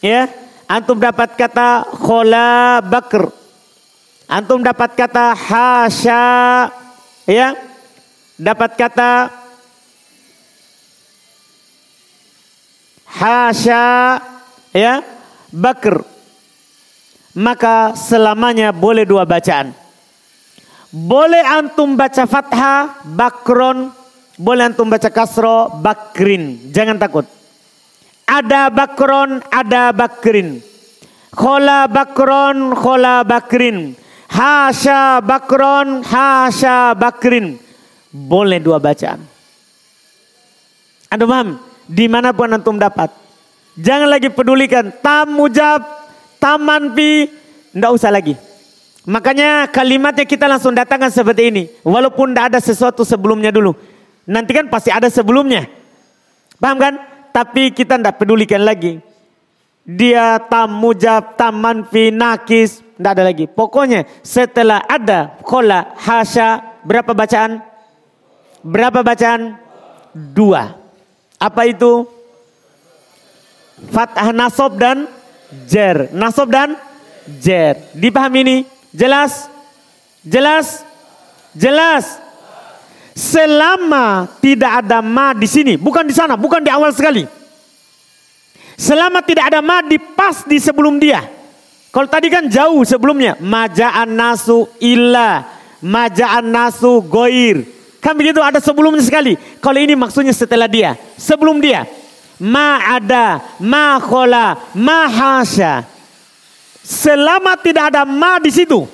[0.02, 0.28] Ya,
[0.66, 3.30] antum dapat kata khola bakr.
[4.26, 6.24] Antum dapat kata hasya.
[7.24, 7.54] Ya,
[8.34, 9.30] dapat kata
[13.06, 13.84] hasya.
[14.74, 15.06] Ya,
[15.54, 16.02] bakr.
[17.34, 19.83] Maka selamanya boleh dua bacaan.
[20.94, 23.90] Boleh antum baca fathah, bakron,
[24.38, 26.70] boleh antum baca kasro, bakrin.
[26.70, 27.26] Jangan takut.
[28.30, 30.62] Ada bakron, ada bakrin.
[31.34, 33.98] Khola bakron, khola bakrin.
[34.30, 37.58] Hasya bakron, hasya bakrin.
[38.14, 39.18] Boleh dua bacaan.
[41.10, 41.58] Anda paham?
[41.90, 43.10] Di mana pun antum dapat.
[43.74, 44.94] Jangan lagi pedulikan.
[45.02, 45.82] Tam mujab,
[46.38, 47.26] tam manfi.
[47.74, 48.53] Tidak usah lagi.
[49.04, 51.62] Makanya kalimatnya kita langsung datangkan seperti ini.
[51.84, 53.76] Walaupun tidak ada sesuatu sebelumnya dulu.
[54.24, 55.68] Nanti kan pasti ada sebelumnya.
[56.56, 56.94] Paham kan?
[57.28, 58.96] Tapi kita tidak pedulikan lagi.
[59.84, 62.80] Dia tam mujab, tam manfi, nakis.
[62.80, 63.44] Tidak ada lagi.
[63.44, 66.80] Pokoknya setelah ada kola, hasya.
[66.80, 67.60] Berapa bacaan?
[68.64, 69.60] Berapa bacaan?
[70.16, 70.72] Dua.
[71.36, 72.08] Apa itu?
[73.92, 75.04] Fathah nasob dan
[75.68, 76.08] jer.
[76.16, 76.80] Nasob dan
[77.44, 77.76] jer.
[77.92, 78.56] Dipahami ini?
[78.94, 79.50] Jelas?
[80.22, 80.86] Jelas?
[81.50, 82.22] Jelas?
[83.14, 87.26] Selama tidak ada ma di sini, bukan di sana, bukan di awal sekali.
[88.74, 91.22] Selama tidak ada ma di pas di sebelum dia.
[91.94, 95.46] Kalau tadi kan jauh sebelumnya, majaan nasu illa,
[95.78, 97.62] majaan nasu goir.
[98.02, 99.38] Kan begitu ada sebelumnya sekali.
[99.62, 101.86] Kalau ini maksudnya setelah dia, sebelum dia.
[102.42, 105.86] Ma ada, ma khola, ma hasya.
[106.84, 108.84] Selama tidak ada ma di situ.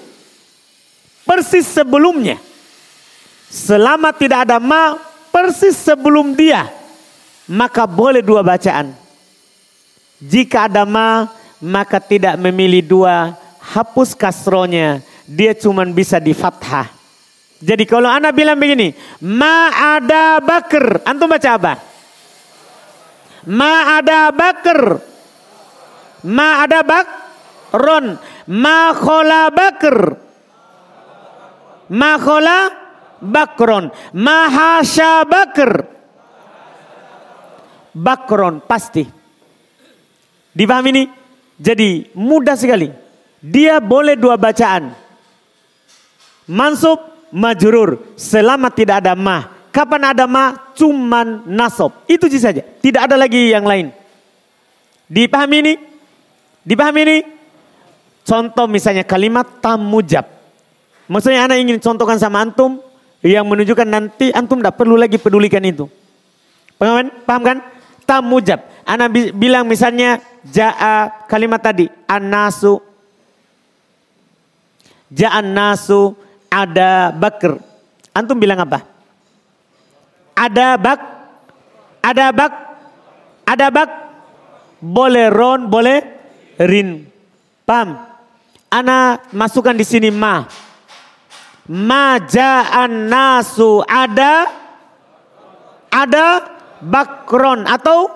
[1.26, 2.38] Persis sebelumnya.
[3.50, 4.94] Selama tidak ada ma
[5.35, 6.70] persis sebelum dia.
[7.50, 8.94] Maka boleh dua bacaan.
[10.22, 11.26] Jika ada ma
[11.59, 13.35] maka tidak memilih dua.
[13.59, 15.03] Hapus kasronya.
[15.26, 16.87] Dia cuma bisa di fathah.
[17.61, 18.94] Jadi kalau anak bilang begini.
[19.18, 21.03] Ma ada bakar.
[21.03, 21.74] Antum baca apa?
[23.50, 25.03] Ma ada bakar.
[26.22, 27.19] Ma ada bak.
[27.72, 28.18] Ron.
[28.50, 29.98] Ma khola bakar.
[31.90, 32.59] Ma khola
[33.22, 33.90] bakron.
[34.14, 35.70] Mahasya bakr.
[37.90, 39.02] Bakron pasti.
[40.54, 41.04] Dipahami ini?
[41.61, 42.90] Jadi mudah sekali.
[43.40, 44.94] Dia boleh dua bacaan.
[46.50, 46.98] Mansub,
[47.30, 48.14] majurur.
[48.18, 49.61] Selama tidak ada ma.
[49.70, 50.74] Kapan ada ma?
[50.74, 51.94] Cuman nasob.
[52.11, 52.62] Itu saja.
[52.62, 53.94] Tidak ada lagi yang lain.
[55.06, 55.74] Dipahami ini?
[56.66, 57.18] Dipahami ini?
[58.24, 60.26] Contoh misalnya kalimat tamujab.
[61.11, 62.78] Maksudnya anak ingin contohkan sama antum
[63.20, 65.90] yang menunjukkan nanti antum tidak perlu lagi pedulikan itu.
[66.78, 67.09] Paham kan?
[67.26, 67.59] Paham kan?
[68.06, 68.61] Tamujab.
[68.87, 72.80] Anak bilang misalnya ja'a kalimat tadi anasu.
[75.11, 76.14] Ja'an nasu
[76.46, 77.59] ada bakr.
[78.14, 78.83] Antum bilang apa?
[80.35, 81.00] Ada bak,
[82.00, 82.52] ada bak,
[83.44, 83.90] ada bak.
[84.80, 86.00] Boleh ron, boleh
[86.56, 87.04] rin.
[87.68, 88.10] Paham?
[88.70, 90.46] Ana masukkan di sini ma.
[91.70, 94.46] Ma ja'an nasu ada
[95.90, 96.46] ada
[96.78, 98.06] bakron atau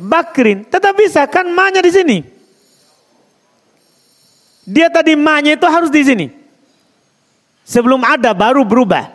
[0.00, 0.64] bakrin.
[0.64, 2.18] Tetap bisa kan ma-nya di sini.
[4.66, 6.26] Dia tadi ma-nya itu harus di sini.
[7.68, 9.12] Sebelum ada baru berubah.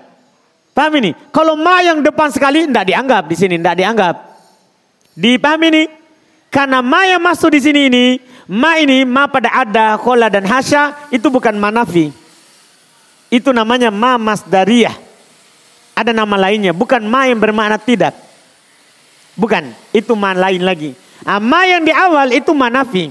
[0.71, 1.11] Paham ini?
[1.35, 4.15] Kalau ma yang depan sekali tidak dianggap di sini, tidak dianggap.
[5.19, 5.83] Dipahami ini?
[6.47, 8.05] Karena ma yang masuk di sini ini,
[8.51, 12.11] ma ini ma pada ada, kola dan hasya itu bukan manafi.
[13.31, 14.91] Itu namanya ma masdariyah.
[15.95, 18.11] Ada nama lainnya, bukan ma yang bermakna tidak.
[19.39, 20.91] Bukan, itu ma lain lagi.
[21.23, 23.07] Nah, ma yang di awal itu manafi.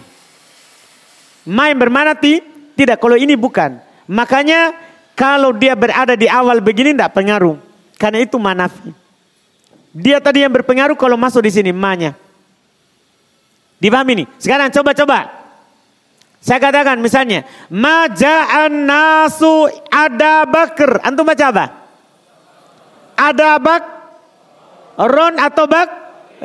[1.48, 2.44] Ma yang bermakna ti,
[2.76, 3.80] tidak, kalau ini bukan.
[4.04, 4.76] Makanya
[5.16, 7.56] kalau dia berada di awal begini tidak pengaruh.
[7.96, 8.92] Karena itu manafi.
[9.96, 12.12] Dia tadi yang berpengaruh kalau masuk di sini ma-nya.
[13.80, 14.26] Dipahami nih?
[14.36, 15.40] Sekarang coba-coba.
[16.40, 21.00] Saya katakan misalnya, maja'an nasu ada bakr.
[21.04, 21.64] Antum baca apa?
[23.16, 23.84] Ada bak,
[24.96, 25.88] ron atau bak,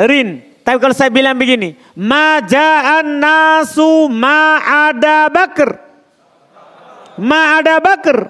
[0.03, 0.43] rin.
[0.67, 5.79] Tapi kalau saya bilang begini, maja'an nasu ma ada bakr.
[7.15, 8.27] Ma ada bakr.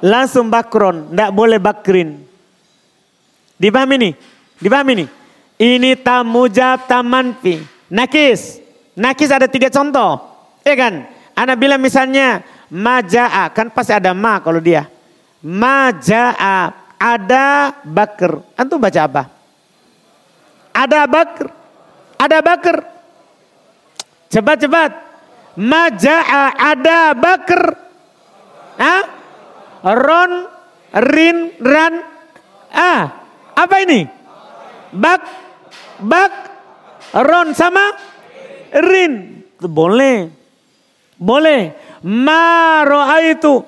[0.00, 2.24] Langsung bakron, tidak boleh bakrin.
[3.60, 4.12] Dipahami nih?
[4.56, 5.08] Dipahami nih?
[5.60, 7.79] Ini tamujab tamanfi.
[7.90, 8.62] Nakis.
[8.94, 10.22] Nakis ada tiga contoh.
[10.62, 11.10] Ya kan?
[11.34, 14.86] Anak bilang misalnya maja'a kan pasti ada ma kalau dia.
[15.42, 18.44] Maja'a ada bakr.
[18.54, 19.22] Antum baca apa?
[20.70, 21.46] Ada bakr.
[22.20, 22.76] Ada bakr.
[24.30, 24.90] Cepat-cepat.
[25.58, 27.62] Maja'a ada bakr.
[28.78, 29.02] Ah?
[29.80, 30.32] Ron,
[30.92, 32.04] rin, ran.
[32.70, 33.24] Ah,
[33.56, 34.04] apa ini?
[34.92, 35.22] Bak,
[36.04, 36.32] bak,
[37.14, 37.94] ron sama
[38.74, 39.42] rin.
[39.60, 40.30] Boleh.
[41.20, 41.76] Boleh.
[42.00, 42.80] Ma
[43.20, 43.60] itu.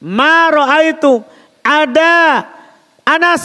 [0.00, 0.48] Ma
[0.82, 1.12] itu.
[1.62, 2.46] Ada
[3.04, 3.44] Anas.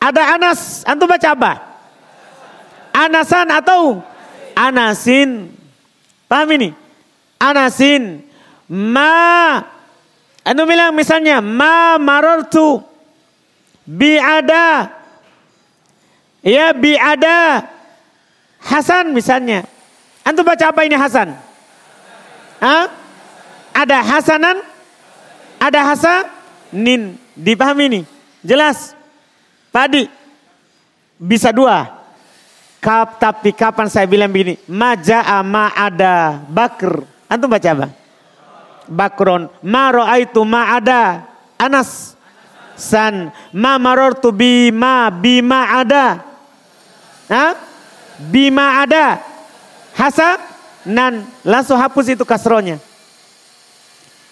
[0.00, 0.82] Ada Anas.
[0.84, 1.52] Antum baca apa?
[2.90, 4.02] Anasan atau
[4.58, 5.54] Anasin.
[6.26, 6.68] Paham ini?
[7.38, 8.24] Anasin.
[8.66, 9.62] Ma.
[10.42, 11.38] Antum bilang misalnya.
[11.38, 12.82] Ma marortu.
[13.86, 14.99] Bi ada.
[16.40, 17.68] Ya bi ada.
[18.60, 19.64] Hasan misalnya.
[20.24, 21.32] Antum baca apa ini Hasan?
[22.60, 22.92] Hah?
[23.72, 24.60] Ada Hasanan?
[25.56, 27.16] Ada Hasanin.
[27.32, 28.00] Dipahami ini?
[28.44, 28.92] Jelas?
[29.72, 30.08] Tadi
[31.16, 32.00] bisa dua.
[32.80, 34.56] Kap, tapi kapan saya bilang begini?
[34.64, 37.04] Maja'a ma ada bakr.
[37.28, 37.88] Antum baca apa?
[38.88, 39.52] Bakron.
[39.60, 41.28] Ma ro'aitu ma ada.
[41.60, 42.16] Anas.
[42.80, 43.28] San.
[43.52, 46.29] Ma marortu bima bima ada.
[47.30, 47.54] Hah?
[48.18, 49.22] Bima ada
[49.94, 51.24] hasanan.
[51.46, 52.82] Langsung hapus itu kasronya.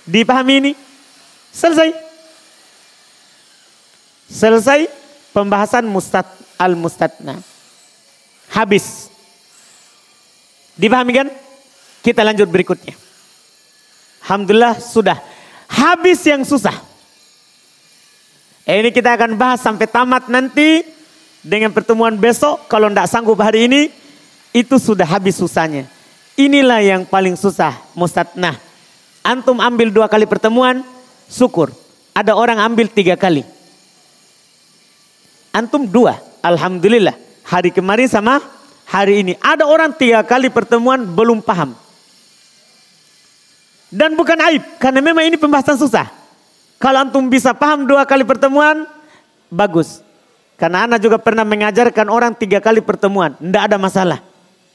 [0.02, 0.72] Dipahami ini?
[1.54, 1.94] Selesai.
[4.28, 4.90] Selesai
[5.30, 6.26] pembahasan mustad
[6.58, 7.38] al mustadna.
[8.50, 9.08] Habis.
[10.74, 11.28] Dipahami kan?
[12.02, 12.98] Kita lanjut berikutnya.
[14.26, 15.22] Alhamdulillah sudah.
[15.70, 16.74] Habis yang susah.
[18.68, 20.97] Ini kita akan bahas sampai tamat nanti
[21.42, 22.66] dengan pertemuan besok.
[22.66, 23.90] Kalau tidak sanggup hari ini,
[24.54, 25.86] itu sudah habis susahnya.
[26.38, 28.54] Inilah yang paling susah mustatnah.
[29.26, 30.86] Antum ambil dua kali pertemuan,
[31.26, 31.74] syukur.
[32.14, 33.42] Ada orang ambil tiga kali.
[35.50, 37.14] Antum dua, Alhamdulillah.
[37.48, 38.38] Hari kemarin sama
[38.86, 39.32] hari ini.
[39.42, 41.74] Ada orang tiga kali pertemuan belum paham.
[43.88, 46.12] Dan bukan aib, karena memang ini pembahasan susah.
[46.76, 48.84] Kalau antum bisa paham dua kali pertemuan,
[49.48, 50.04] bagus.
[50.58, 54.18] Karena anak juga pernah mengajarkan orang tiga kali pertemuan, tidak ada masalah.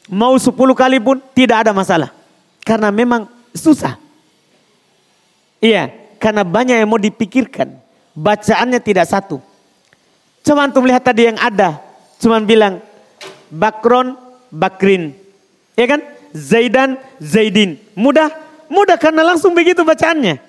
[0.08, 2.16] Mau sepuluh kali pun tidak ada masalah.
[2.64, 4.00] Karena memang susah.
[5.60, 5.92] Iya,
[6.24, 7.76] karena banyak yang mau dipikirkan.
[8.16, 9.44] Bacaannya tidak satu.
[10.44, 11.80] Coba antum lihat tadi yang ada.
[12.20, 12.80] Cuman bilang
[13.52, 14.16] Bakron,
[14.48, 15.12] Bakrin.
[15.76, 16.00] Ya kan?
[16.32, 17.76] Zaidan, Zaidin.
[17.96, 18.32] Mudah?
[18.72, 20.40] Mudah karena langsung begitu bacaannya.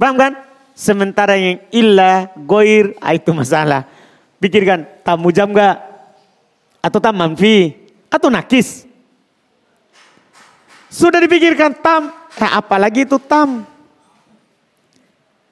[0.00, 0.32] Paham kan?
[0.78, 3.84] Sementara yang illa, goir, ah, itu masalah.
[4.38, 5.82] Pikirkan, tamu jam gak?
[6.78, 7.88] Atau tam manfi?
[8.08, 8.88] atau nakis.
[10.88, 12.08] Sudah dipikirkan tam,
[12.40, 13.68] nah apalagi itu tam.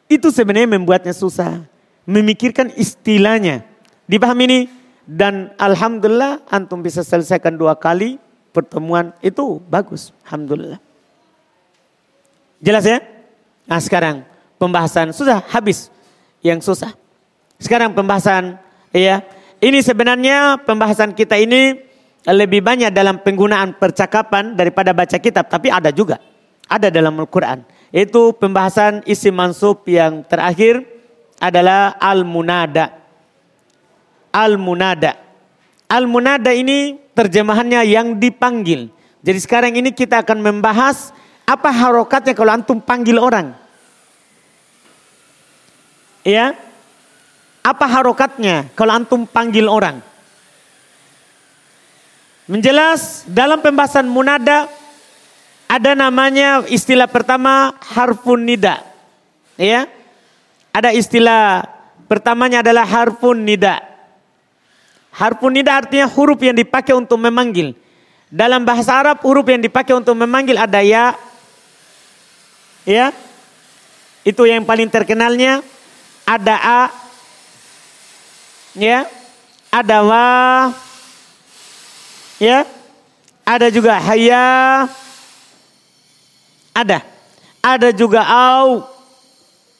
[0.08, 1.60] Itu sebenarnya membuatnya susah.
[2.08, 3.66] Memikirkan istilahnya.
[4.08, 4.60] Dipahami ini?
[5.06, 8.18] Dan Alhamdulillah antum bisa selesaikan dua kali
[8.50, 10.10] pertemuan itu bagus.
[10.26, 10.80] Alhamdulillah.
[12.62, 12.98] Jelas ya?
[13.66, 14.22] Nah sekarang
[14.56, 15.90] pembahasan sudah habis
[16.40, 16.94] yang susah.
[17.58, 18.58] Sekarang pembahasan
[18.96, 19.16] ya.
[19.60, 21.80] Ini sebenarnya pembahasan kita ini
[22.26, 26.18] lebih banyak dalam penggunaan percakapan daripada baca kitab, tapi ada juga.
[26.66, 27.62] Ada dalam Al-Qur'an.
[27.94, 30.82] Itu pembahasan isi mansub yang terakhir
[31.38, 32.98] adalah al-munada.
[34.34, 35.14] Al-munada.
[35.86, 38.90] Al-munada ini terjemahannya yang dipanggil.
[39.22, 41.14] Jadi sekarang ini kita akan membahas
[41.46, 43.54] apa harokatnya kalau antum panggil orang.
[46.26, 46.58] Ya,
[47.66, 49.98] apa harokatnya kalau antum panggil orang?
[52.46, 54.70] Menjelas dalam pembahasan munada
[55.66, 58.86] ada namanya istilah pertama harfun nida.
[59.58, 59.90] Ya.
[60.70, 61.66] Ada istilah
[62.06, 63.82] pertamanya adalah harfun nida.
[65.10, 67.74] Harfun nida artinya huruf yang dipakai untuk memanggil.
[68.30, 71.18] Dalam bahasa Arab huruf yang dipakai untuk memanggil ada ya,
[72.86, 73.10] Ya.
[74.22, 75.60] Itu yang paling terkenalnya.
[76.22, 76.80] Ada A.
[78.76, 79.08] Ya.
[79.72, 80.70] Ada Wa.
[82.38, 82.68] Ya.
[83.42, 84.86] Ada juga Haya.
[86.76, 87.00] Ada.
[87.64, 88.84] Ada juga Au.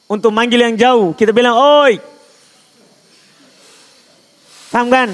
[0.09, 1.13] Untuk manggil yang jauh.
[1.13, 2.01] Kita bilang Oi.
[4.73, 5.09] Paham kan?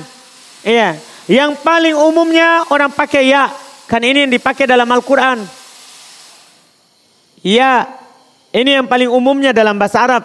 [0.63, 0.97] Iya.
[1.27, 3.51] Yang paling umumnya orang pakai ya.
[3.88, 5.43] Kan ini yang dipakai dalam Al-Quran.
[7.43, 7.91] Ya,
[8.55, 10.23] ini yang paling umumnya dalam bahasa Arab.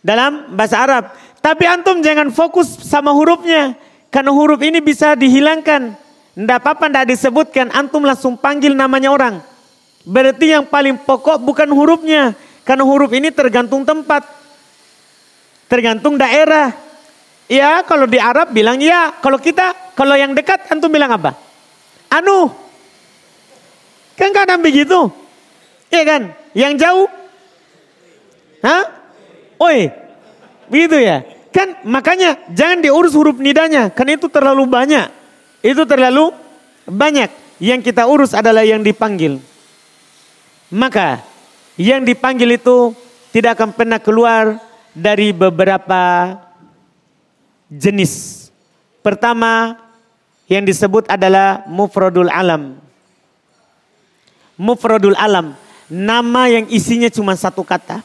[0.00, 1.04] Dalam bahasa Arab.
[1.46, 3.78] Tapi antum jangan fokus sama hurufnya.
[4.10, 5.94] Karena huruf ini bisa dihilangkan.
[6.34, 7.70] Tidak apa-apa tidak disebutkan.
[7.70, 9.38] Antum langsung panggil namanya orang.
[10.02, 12.34] Berarti yang paling pokok bukan hurufnya.
[12.66, 14.26] Karena huruf ini tergantung tempat.
[15.70, 16.74] Tergantung daerah.
[17.46, 19.14] Ya kalau di Arab bilang ya.
[19.22, 21.38] Kalau kita, kalau yang dekat antum bilang apa?
[22.10, 22.50] Anu.
[24.18, 25.14] Kan kadang begitu.
[25.94, 26.22] Iya kan?
[26.58, 27.08] Yang jauh?
[28.66, 28.82] Hah?
[29.62, 29.94] Oi.
[30.66, 31.35] Begitu ya?
[31.56, 33.88] Kan makanya jangan diurus huruf nidanya.
[33.88, 35.08] Kan itu terlalu banyak.
[35.64, 36.28] Itu terlalu
[36.84, 37.32] banyak.
[37.56, 39.40] Yang kita urus adalah yang dipanggil.
[40.68, 41.24] Maka
[41.80, 42.92] yang dipanggil itu
[43.32, 44.60] tidak akan pernah keluar
[44.92, 46.36] dari beberapa
[47.72, 48.44] jenis.
[49.00, 49.80] Pertama
[50.52, 52.76] yang disebut adalah mufradul alam.
[54.60, 55.56] Mufradul alam
[55.88, 58.04] nama yang isinya cuma satu kata.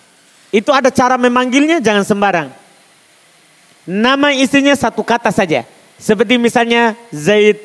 [0.55, 2.60] Itu ada cara memanggilnya jangan sembarang.
[3.85, 5.65] Nama isinya satu kata saja.
[5.97, 7.61] Seperti misalnya Zaid.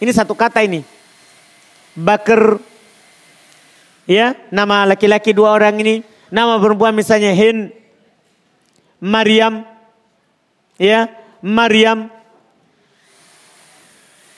[0.00, 0.84] Ini satu kata ini.
[1.96, 2.60] Bakar.
[4.08, 5.94] Ya, nama laki-laki dua orang ini.
[6.32, 7.72] Nama perempuan misalnya Hin.
[9.00, 9.64] Maryam.
[10.80, 11.08] Ya,
[11.40, 12.08] Maryam.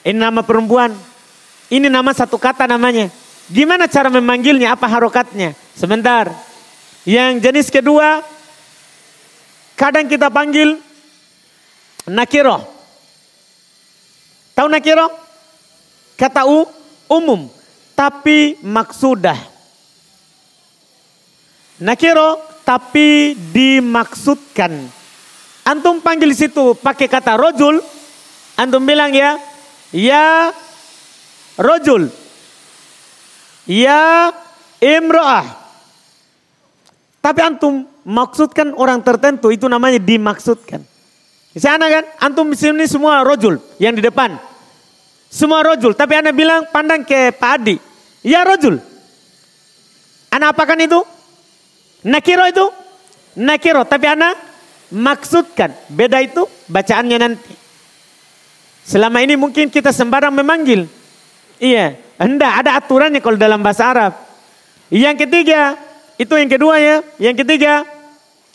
[0.04, 0.92] Ini nama perempuan.
[1.72, 3.08] Ini nama satu kata namanya.
[3.48, 4.76] Gimana cara memanggilnya?
[4.76, 5.56] Apa harokatnya?
[5.72, 6.28] Sebentar.
[7.04, 8.20] Yang jenis kedua,
[9.74, 10.78] kadang kita panggil
[12.10, 12.62] nakiro.
[14.54, 15.10] Tahu nakiro?
[16.14, 16.66] Kata u,
[17.10, 17.50] umum.
[17.94, 19.38] Tapi maksudah.
[21.82, 24.72] Nakiro tapi dimaksudkan.
[25.66, 27.82] Antum panggil situ pakai kata rojul.
[28.54, 29.34] Antum bilang ya,
[29.90, 30.54] ya
[31.58, 32.06] rojul
[33.64, 34.28] Ya
[34.80, 35.56] imra'ah.
[37.24, 40.84] Tapi antum maksudkan orang tertentu itu namanya dimaksudkan.
[41.54, 44.36] Di sana kan antum di sini semua rojul yang di depan.
[45.30, 45.94] Semua rojul.
[45.98, 47.76] Tapi anda bilang pandang ke Pak Adi.
[48.22, 48.78] Ya rojul.
[50.30, 51.02] Anda apakan itu?
[52.06, 52.66] Nakiro itu?
[53.38, 53.82] Nakiro.
[53.82, 54.34] Tapi anda
[54.94, 55.74] maksudkan.
[55.90, 57.54] Beda itu bacaannya nanti.
[58.82, 60.86] Selama ini mungkin kita sembarang memanggil.
[61.58, 61.98] Iya.
[62.18, 64.12] Hendak ada aturannya kalau dalam bahasa Arab.
[64.90, 65.74] Yang ketiga,
[66.14, 66.96] itu yang kedua ya.
[67.18, 67.82] Yang ketiga,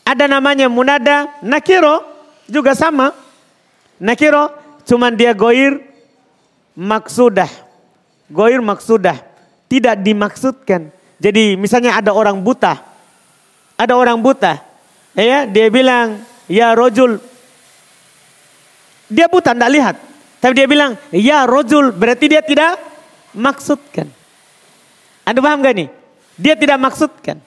[0.10, 2.02] ada namanya munada nakiro
[2.50, 3.14] juga sama.
[4.02, 4.50] Nakiro
[4.90, 5.86] cuman dia goir
[6.74, 7.50] maksudah.
[8.26, 9.22] Goir maksudah.
[9.70, 10.90] Tidak dimaksudkan.
[11.22, 12.82] Jadi misalnya ada orang buta.
[13.78, 14.58] Ada orang buta.
[15.14, 17.22] Ya, dia bilang, ya rojul.
[19.14, 19.96] Dia buta, tidak lihat.
[20.42, 21.94] Tapi dia bilang, ya rojul.
[21.94, 22.82] Berarti dia tidak
[23.38, 24.10] maksudkan.
[25.22, 25.90] Anda paham gak nih?
[26.34, 27.38] Dia tidak maksudkan.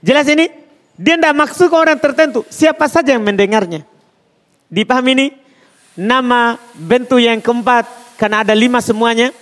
[0.00, 0.59] Jelas ini?
[1.00, 2.44] Dia tidak maksud ke orang tertentu.
[2.52, 3.88] Siapa saja yang mendengarnya.
[4.68, 5.26] Dipahami ini?
[5.96, 7.88] Nama bentuk yang keempat.
[8.20, 9.32] Karena ada lima semuanya.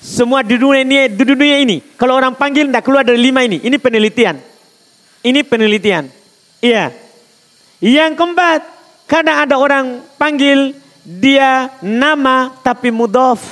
[0.00, 1.84] Semua di dunia ini, di dunia ini.
[2.00, 3.60] Kalau orang panggil tidak keluar dari lima ini.
[3.60, 4.40] Ini penelitian.
[5.20, 6.08] Ini penelitian.
[6.64, 6.96] Iya.
[7.84, 8.60] Yang keempat.
[9.04, 10.72] Kadang ada orang panggil
[11.04, 13.44] dia nama tapi mudof.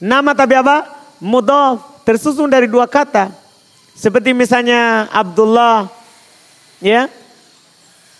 [0.00, 0.88] Nama tapi apa?
[1.20, 2.02] Mudhaf.
[2.08, 3.30] Tersusun dari dua kata.
[3.94, 5.86] Seperti misalnya Abdullah,
[6.82, 7.06] ya.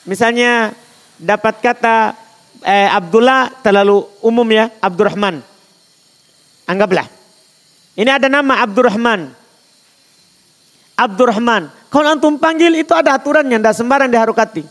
[0.06, 0.72] Misalnya
[1.18, 2.14] dapat kata
[2.62, 5.42] eh, Abdullah terlalu umum ya, Abdurrahman.
[6.66, 7.06] Anggaplah.
[7.98, 9.28] Ini ada nama Abdurrahman.
[10.96, 11.68] Abdurrahman.
[11.92, 14.64] Kalau antum panggil itu ada aturannya, tidak sembarang diharukati.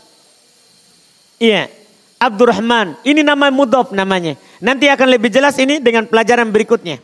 [1.38, 1.70] Iya,
[2.18, 2.98] Abdurrahman.
[3.06, 4.34] Ini nama mudof namanya.
[4.58, 6.98] Nanti akan lebih jelas ini dengan pelajaran berikutnya.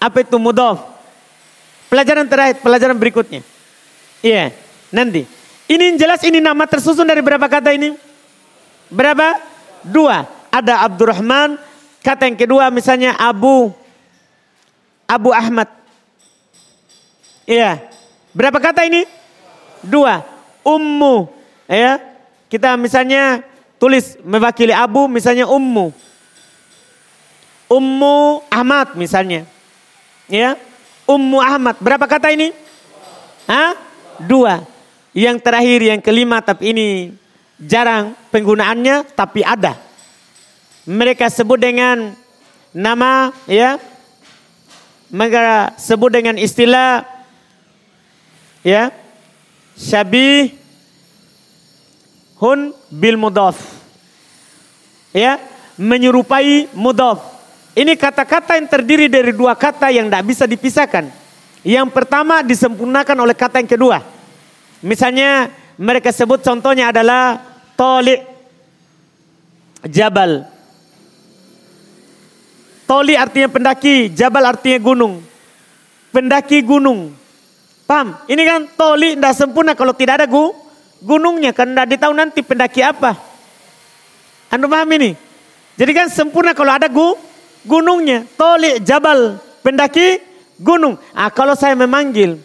[0.00, 0.80] Apa itu mudof?
[1.92, 3.44] Pelajaran terakhir, pelajaran berikutnya.
[4.24, 4.54] Iya,
[4.94, 5.39] nanti.
[5.70, 7.94] Ini jelas ini nama tersusun dari berapa kata ini?
[8.90, 9.38] Berapa?
[9.86, 10.26] Dua.
[10.50, 11.54] Ada Abdurrahman,
[12.02, 13.70] kata yang kedua misalnya Abu
[15.06, 15.70] Abu Ahmad.
[17.46, 17.86] Iya.
[18.34, 19.06] Berapa kata ini?
[19.86, 20.26] Dua.
[20.66, 21.30] Ummu.
[21.70, 22.02] Ya.
[22.50, 23.46] Kita misalnya
[23.78, 25.94] tulis mewakili Abu misalnya Ummu.
[27.70, 29.46] Ummu Ahmad misalnya.
[30.26, 30.58] Ya.
[31.06, 31.78] Ummu Ahmad.
[31.78, 32.50] Berapa kata ini?
[33.46, 33.78] Hah?
[34.18, 34.79] Dua.
[35.10, 36.88] Yang terakhir yang kelima tapi ini
[37.58, 39.74] jarang penggunaannya tapi ada.
[40.86, 42.14] Mereka sebut dengan
[42.70, 43.76] nama ya.
[45.10, 47.02] Mereka sebut dengan istilah
[48.62, 48.92] ya
[49.76, 50.52] syabih
[52.36, 53.56] hun bil mudaf
[55.16, 55.40] ya
[55.80, 57.20] menyerupai mudaf
[57.72, 61.08] ini kata-kata yang terdiri dari dua kata yang tidak bisa dipisahkan
[61.64, 63.98] yang pertama disempurnakan oleh kata yang kedua
[64.84, 67.40] misalnya mereka sebut contohnya adalah
[67.78, 68.16] toli
[69.88, 70.44] jabal
[72.84, 75.24] toli artinya pendaki jabal artinya gunung
[76.12, 77.20] pendaki gunung
[77.90, 78.14] Paham?
[78.30, 80.54] Ini kan toli tidak sempurna kalau tidak ada gu,
[81.02, 81.50] gunungnya.
[81.50, 83.18] Karena tidak ditahu nanti pendaki apa.
[84.46, 85.18] Anda paham ini?
[85.74, 87.18] Jadi kan sempurna kalau ada gu,
[87.66, 88.22] gunungnya.
[88.38, 90.22] Toli, jabal, pendaki,
[90.62, 91.02] gunung.
[91.10, 92.38] Ah, kalau saya memanggil,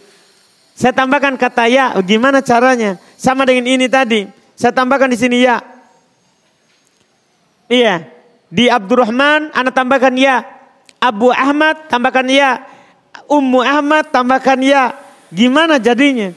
[0.76, 3.00] saya tambahkan kata ya, gimana caranya?
[3.16, 4.28] Sama dengan ini tadi.
[4.52, 5.64] Saya tambahkan di sini ya.
[7.72, 8.04] Iya.
[8.52, 10.44] Di Abdurrahman, Anda tambahkan ya.
[11.00, 12.60] Abu Ahmad, tambahkan ya.
[13.24, 14.92] Ummu Ahmad, tambahkan ya.
[15.32, 16.36] Gimana jadinya?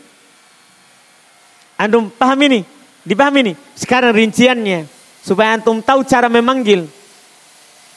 [1.75, 2.63] Antum paham ini?
[3.03, 3.53] Dipahami ini?
[3.75, 4.87] Sekarang rinciannya.
[5.19, 6.87] Supaya antum tahu cara memanggil.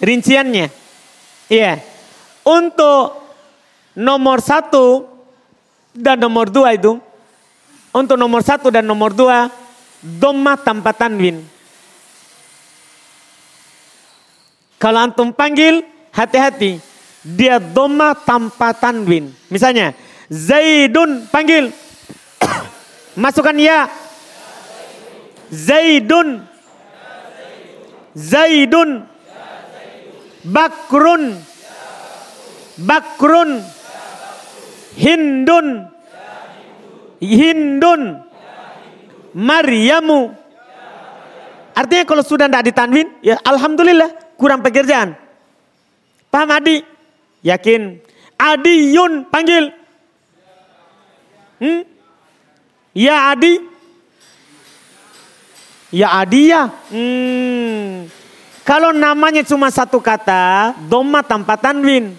[0.03, 0.67] Rinciannya.
[1.47, 1.79] Iya.
[2.43, 3.23] Untuk
[3.95, 5.12] nomor satu
[5.93, 6.97] dan nomor dua itu.
[7.93, 9.53] Untuk nomor satu dan nomor dua.
[10.03, 11.47] Doma tanpa tanwin.
[14.83, 16.83] Kalau antum panggil, hati-hati.
[17.23, 19.31] Dia doma tanpa tanwin.
[19.47, 19.95] Misalnya,
[20.27, 21.71] Zaidun panggil.
[23.23, 23.87] Masukkan ya.
[25.53, 26.43] Zaidun.
[28.17, 29.05] Zaidun.
[30.43, 31.39] Bakrun.
[32.81, 33.63] Bakrun.
[34.97, 35.89] Hindun.
[37.23, 38.03] Hindun.
[39.33, 40.37] Maryamu.
[41.73, 45.17] Artinya kalau sudah tidak ditanwin, ya Alhamdulillah kurang pekerjaan.
[46.29, 46.85] Paham Adi?
[47.41, 47.97] Yakin?
[48.37, 49.73] Adiyun panggil.
[51.63, 51.81] Hmm?
[52.93, 53.63] Ya Adi?
[55.93, 56.69] Ya Adi ya?
[56.93, 58.09] Hmm.
[58.63, 62.15] Kalau namanya cuma satu kata, doma tanpa tanwin.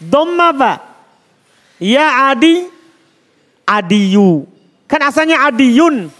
[0.00, 0.89] Doma apa?
[1.80, 2.68] Ya Adi,
[3.64, 4.44] Adiyu.
[4.84, 6.12] Kan asalnya Adiyun.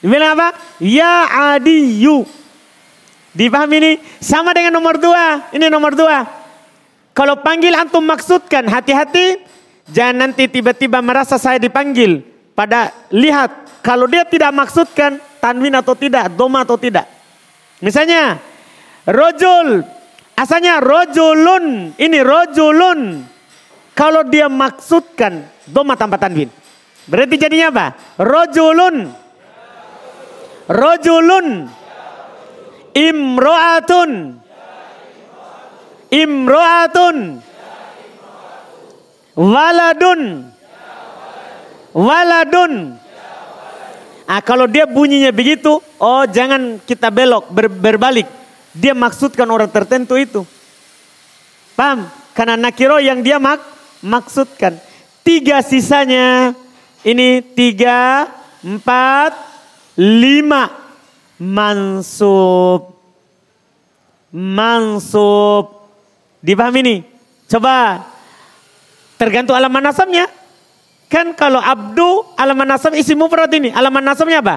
[0.00, 0.54] Dibilang apa?
[0.78, 1.26] Ya
[1.58, 2.22] Adiyu.
[3.36, 3.92] Dipahami ini?
[4.22, 5.50] Sama dengan nomor dua.
[5.50, 6.24] Ini nomor dua.
[7.12, 12.22] Kalau panggil antum maksudkan hati-hati Jangan nanti tiba-tiba merasa saya dipanggil.
[12.56, 13.52] Pada lihat
[13.84, 17.06] kalau dia tidak maksudkan tanwin atau tidak, doma atau tidak.
[17.78, 18.40] Misalnya
[19.06, 19.86] rojul,
[20.34, 23.22] asalnya rojulun, ini rojulun.
[23.96, 26.52] Kalau dia maksudkan doma tanpa tanwin.
[27.08, 27.86] Berarti jadinya apa?
[28.20, 29.08] Rojulun.
[30.68, 31.46] Rojulun.
[32.92, 34.10] Imro'atun.
[36.12, 37.16] Imro'atun.
[39.36, 40.20] Waladun.
[41.96, 42.72] Waladun.
[44.26, 48.26] Ah, kalau dia bunyinya begitu, oh jangan kita belok, ber, berbalik.
[48.74, 50.42] Dia maksudkan orang tertentu itu.
[51.78, 52.10] Paham?
[52.34, 54.78] Karena nakiro yang dia mak, maksudkan.
[55.26, 56.54] Tiga sisanya,
[57.02, 58.30] ini tiga,
[58.64, 59.34] empat,
[59.98, 60.84] lima.
[61.36, 62.96] Mansub.
[64.32, 65.68] Mansub.
[66.40, 66.96] Dipahami ini?
[67.44, 68.00] Coba
[69.16, 70.28] Tergantung alamat nasabnya.
[71.08, 73.72] Kan kalau abdu alamat nasab isi mufrad ini.
[73.72, 74.56] Alamat nasabnya apa?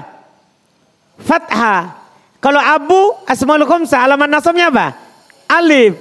[1.20, 1.96] Fathah.
[2.40, 4.86] Kalau abu asmaul khamsa alamat nasabnya apa?
[5.48, 5.96] Alif.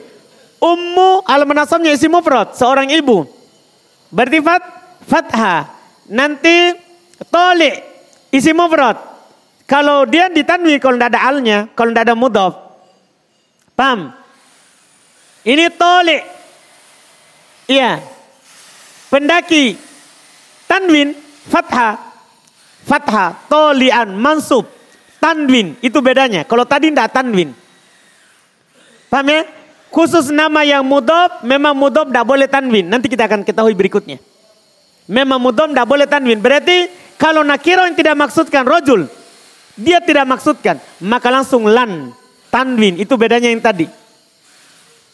[0.60, 2.52] Ummu alamat nasabnya isi mufrad.
[2.56, 3.24] Seorang ibu.
[4.12, 4.64] Berarti fat,
[5.08, 5.72] fathah.
[6.12, 6.76] nanti
[7.32, 7.72] toli
[8.36, 9.00] isi mufrad.
[9.70, 12.54] Kalau dia ditanwi kalau tidak ada alnya, kalau tidak ada mudhof.
[13.78, 14.12] Paham?
[15.48, 16.18] Ini toli.
[17.70, 18.02] Iya.
[19.08, 19.78] Pendaki
[20.68, 21.16] tanwin
[21.48, 22.12] fathah.
[22.84, 24.66] Fathah, tolian, mansub.
[25.22, 26.48] Tanwin, itu bedanya.
[26.48, 27.54] Kalau tadi tidak tanwin.
[29.12, 29.42] Paham ya?
[29.90, 32.86] Khusus nama yang mudob, memang mudob tidak boleh tanwin.
[32.86, 34.22] Nanti kita akan ketahui berikutnya.
[35.10, 36.38] Memang mudob tidak boleh tanwin.
[36.38, 39.10] Berarti kalau nakiro yang tidak maksudkan rojul,
[39.74, 42.14] dia tidak maksudkan, maka langsung lan,
[42.54, 43.02] tanwin.
[43.02, 43.90] Itu bedanya yang tadi.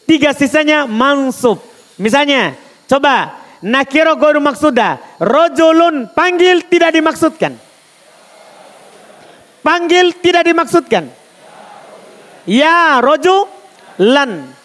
[0.04, 1.58] Tiga sisanya mansub.
[1.96, 2.52] Misalnya,
[2.84, 7.56] coba nakiro goru maksuda, rojulun panggil tidak dimaksudkan.
[9.64, 11.10] Panggil tidak dimaksudkan.
[12.46, 13.50] Ya roju
[13.98, 14.55] lan.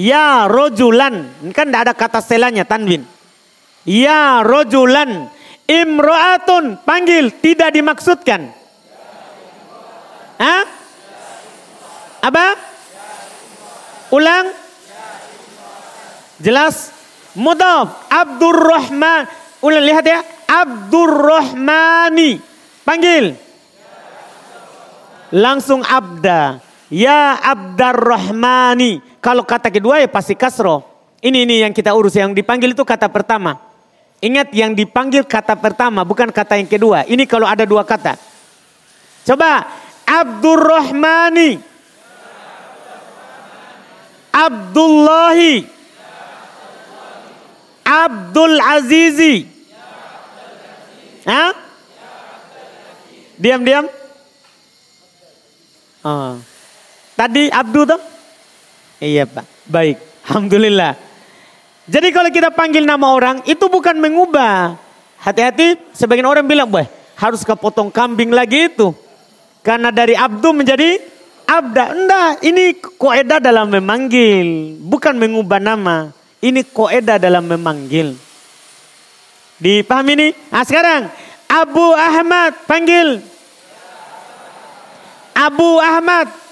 [0.00, 1.28] Ya rojulan.
[1.52, 3.04] Kan tidak ada kata selanya tanwin.
[3.84, 5.28] Ya rojulan.
[5.68, 6.80] Imro'atun.
[6.88, 7.28] Panggil.
[7.28, 8.48] Tidak dimaksudkan.
[10.40, 10.64] Hah?
[12.24, 12.56] Apa?
[14.08, 14.56] Ulang.
[16.40, 16.96] Jelas?
[17.36, 18.08] Mudaf.
[18.08, 19.28] Abdurrahman.
[19.60, 20.24] Ulang lihat ya.
[20.48, 22.40] Abdurrahmani.
[22.88, 23.36] Panggil.
[25.28, 26.69] Langsung abda.
[26.90, 28.98] Ya Abdarrahmani.
[29.22, 30.82] Kalau kata kedua ya pasti kasro.
[31.22, 32.18] Ini ini yang kita urus.
[32.18, 33.62] Yang dipanggil itu kata pertama.
[34.20, 37.06] Ingat yang dipanggil kata pertama bukan kata yang kedua.
[37.06, 38.18] Ini kalau ada dua kata.
[39.24, 39.70] Coba
[40.04, 41.62] Abdurrahmani.
[44.34, 45.64] Abdullahi.
[47.86, 49.46] Abdul Azizi.
[51.26, 51.54] Hah?
[53.38, 53.86] Diam-diam.
[56.04, 56.49] Oh.
[57.20, 58.00] Tadi Abdu tuh?
[58.96, 60.24] Iya Pak, baik.
[60.24, 60.96] Alhamdulillah.
[61.84, 64.80] Jadi kalau kita panggil nama orang itu bukan mengubah.
[65.20, 66.88] Hati-hati sebagian orang bilang, wah
[67.20, 68.96] harus kepotong kambing lagi itu.
[69.60, 70.96] Karena dari Abdu menjadi
[71.44, 71.84] Abda.
[71.92, 74.80] Enggak, ini koedah dalam memanggil.
[74.80, 76.08] Bukan mengubah nama.
[76.40, 78.16] Ini koedah dalam memanggil.
[79.60, 80.28] Dipahami ini?
[80.48, 81.12] Nah sekarang
[81.52, 83.20] Abu Ahmad panggil.
[85.36, 86.48] Abu Ahmad.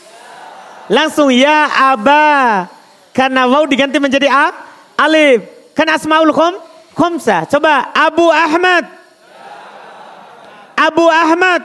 [0.88, 2.66] Langsung ya aba.
[3.12, 4.52] Karena waw diganti menjadi a,
[4.96, 5.44] alif.
[5.76, 6.54] Kan asmaul khom,
[6.96, 7.44] khomsa.
[7.46, 8.84] Coba Abu Ahmad.
[10.78, 11.62] Abu Ahmad.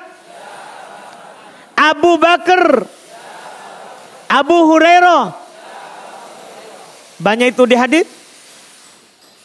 [1.74, 2.86] Abu Bakar.
[4.30, 5.34] Abu Hurairah.
[7.22, 8.08] Banyak itu di hadit?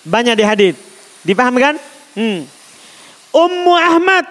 [0.08, 0.74] Banyak di hadit.
[1.22, 1.76] Dipahamkan?
[2.16, 2.48] Hmm.
[3.30, 4.24] Ummu Ahmad.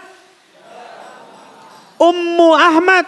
[2.01, 3.05] Ummu Ahmad.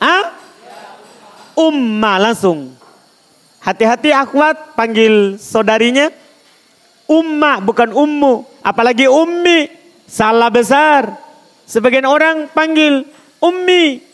[0.00, 0.35] Ah?
[1.56, 2.76] Umma langsung.
[3.64, 6.12] Hati-hati akhwat panggil saudarinya.
[7.08, 8.44] Umma bukan ummu.
[8.60, 9.72] Apalagi ummi.
[10.06, 11.16] Salah besar.
[11.66, 13.08] Sebagian orang panggil
[13.42, 14.04] ummi.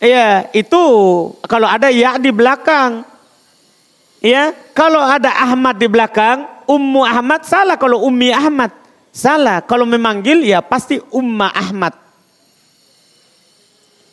[0.00, 0.84] Iya itu
[1.48, 3.08] kalau ada ya di belakang.
[4.20, 8.68] Ya, kalau ada Ahmad di belakang, Ummu Ahmad salah kalau Ummi Ahmad.
[9.10, 11.96] Salah, kalau memanggil ya pasti Umma Ahmad.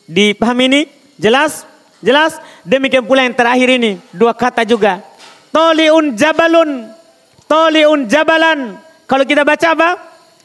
[0.08, 0.82] Dipahami ini?
[1.20, 1.67] Jelas?
[1.98, 2.38] Jelas?
[2.62, 3.98] Demikian pula yang terakhir ini.
[4.14, 5.02] Dua kata juga.
[5.50, 6.86] Toliun jabalun.
[7.50, 8.78] Toliun jabalan.
[9.08, 9.90] Kalau kita baca apa?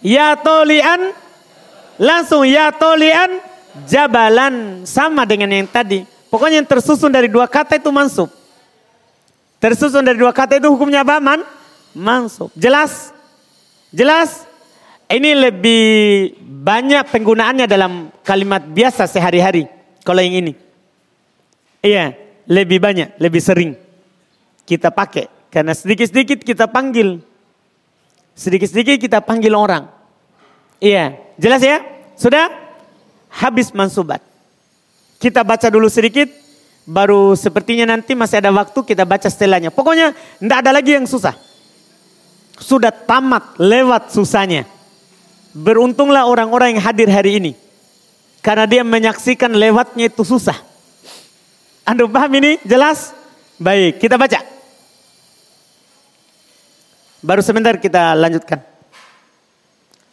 [0.01, 1.13] Ya tolian.
[2.01, 3.37] Langsung ya tolian
[3.85, 4.87] jabalan.
[4.87, 6.09] Sama dengan yang tadi.
[6.33, 8.31] Pokoknya yang tersusun dari dua kata itu mansub.
[9.61, 11.21] Tersusun dari dua kata itu hukumnya apa?
[11.21, 11.45] Man?
[11.93, 12.49] Mansub.
[12.57, 13.13] Jelas?
[13.93, 14.49] Jelas?
[15.05, 15.85] Ini lebih
[16.41, 19.69] banyak penggunaannya dalam kalimat biasa sehari-hari.
[20.01, 20.53] Kalau yang ini.
[21.83, 22.15] Iya,
[22.47, 23.75] lebih banyak, lebih sering
[24.63, 25.27] kita pakai.
[25.51, 27.19] Karena sedikit-sedikit kita panggil.
[28.33, 29.91] Sedikit-sedikit kita panggil orang.
[30.79, 31.83] Iya, jelas ya?
[32.15, 32.49] Sudah?
[33.29, 34.23] Habis mansubat.
[35.19, 36.31] Kita baca dulu sedikit,
[36.87, 39.69] baru sepertinya nanti masih ada waktu kita baca setelahnya.
[39.69, 41.35] Pokoknya tidak ada lagi yang susah.
[42.57, 44.63] Sudah tamat, lewat susahnya.
[45.53, 47.51] Beruntunglah orang-orang yang hadir hari ini.
[48.39, 50.72] Karena dia menyaksikan lewatnya itu susah.
[51.83, 52.59] Anda paham ini?
[52.63, 53.11] Jelas?
[53.59, 54.39] Baik, kita baca.
[57.23, 58.59] Baru sebentar kita lanjutkan.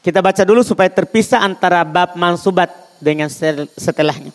[0.02, 3.30] Kita baca dulu supaya terpisah antara bab mansubat dengan
[3.74, 4.34] setelahnya.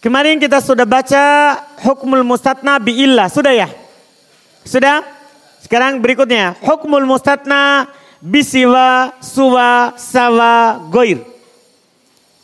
[0.00, 1.24] Kemarin kita sudah baca
[1.82, 3.26] hukmul mustatna biillah.
[3.26, 3.68] Sudah ya?
[4.62, 5.02] Sudah?
[5.58, 6.54] Sekarang berikutnya.
[6.62, 7.90] Hukmul mustatna
[8.22, 11.35] bisiwa, suwa, sawa, goir.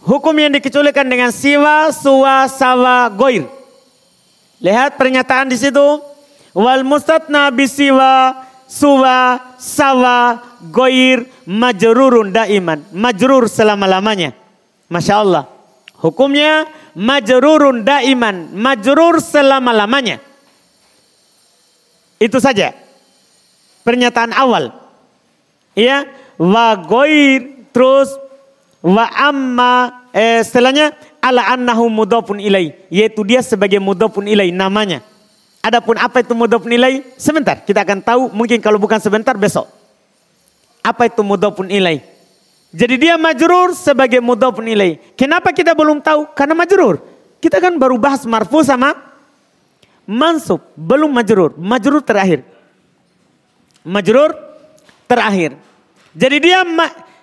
[0.02, 3.46] Hukum yang dikecualikan dengan siwa, suwa, sawa, goir.
[4.58, 6.02] Lihat pernyataan di situ.
[6.52, 8.34] Wal mustatna bisiwa,
[8.66, 10.42] suwa, sawa,
[10.74, 12.82] goir, majrurun daiman.
[12.90, 14.34] Majrur selama-lamanya.
[14.90, 15.46] Masya Allah.
[16.02, 16.66] Hukumnya
[16.98, 18.50] majrurun daiman.
[18.58, 20.18] Majrur selama-lamanya.
[22.18, 22.74] Itu saja.
[23.86, 24.74] Pernyataan awal.
[25.78, 26.10] Ya,
[26.42, 28.10] wa goir terus
[28.82, 35.00] wa amma eh, setelahnya ala annahu mudhafun ilai yaitu dia sebagai mudhafun ilai namanya.
[35.62, 37.06] Adapun apa itu mudhafun ilai?
[37.14, 39.70] Sebentar kita akan tahu mungkin kalau bukan sebentar besok.
[40.82, 42.02] Apa itu mudhafun ilai?
[42.74, 44.98] Jadi dia majrur sebagai mudhafun ilai.
[45.14, 46.34] Kenapa kita belum tahu?
[46.34, 46.98] Karena majrur.
[47.38, 48.94] Kita kan baru bahas marfu sama
[50.08, 51.54] mansub, belum majrur.
[51.60, 52.42] Majrur terakhir.
[53.86, 54.34] Majrur
[55.06, 55.54] terakhir.
[56.16, 56.64] Jadi dia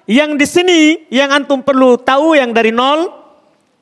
[0.10, 3.14] yang di sini yang antum perlu tahu yang dari nol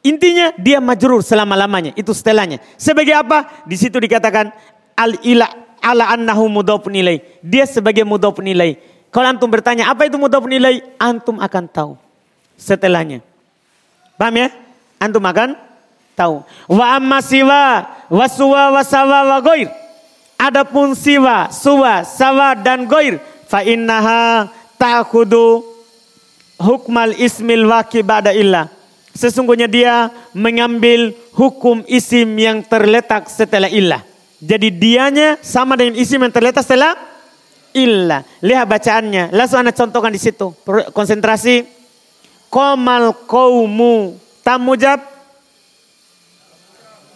[0.03, 2.59] intinya dia majrur selama-lamanya itu setelahnya.
[2.75, 3.63] Sebagai apa?
[3.63, 4.51] Di situ dikatakan
[4.91, 5.47] al ila
[5.79, 7.23] ala annahu mudhafun ilai.
[7.39, 8.75] Dia sebagai mudhafun ilai.
[9.07, 10.83] Kalau antum bertanya apa itu mudhafun ilai?
[10.99, 11.91] Antum akan tahu
[12.59, 13.23] setelahnya.
[14.19, 14.51] Paham ya?
[14.99, 15.55] Antum akan
[16.11, 16.43] tahu.
[16.67, 19.71] Wa amma siwa wa suwa wa sawa wa goir.
[20.37, 23.17] Adapun siwa, suwa, sawa dan goir
[23.47, 25.76] fa innaha ta'khudu
[26.57, 28.69] hukmal ismil waqi ba'da illa.
[29.17, 34.05] Sesungguhnya dia mengambil hukum isim yang terletak setelah illah.
[34.37, 36.93] Jadi dianya sama dengan isim yang terletak setelah
[37.73, 38.21] illah.
[38.45, 39.33] Lihat bacaannya.
[39.33, 40.53] Langsung anda contohkan di situ.
[40.93, 41.65] Konsentrasi.
[42.53, 45.01] Komal kaumu tamujab.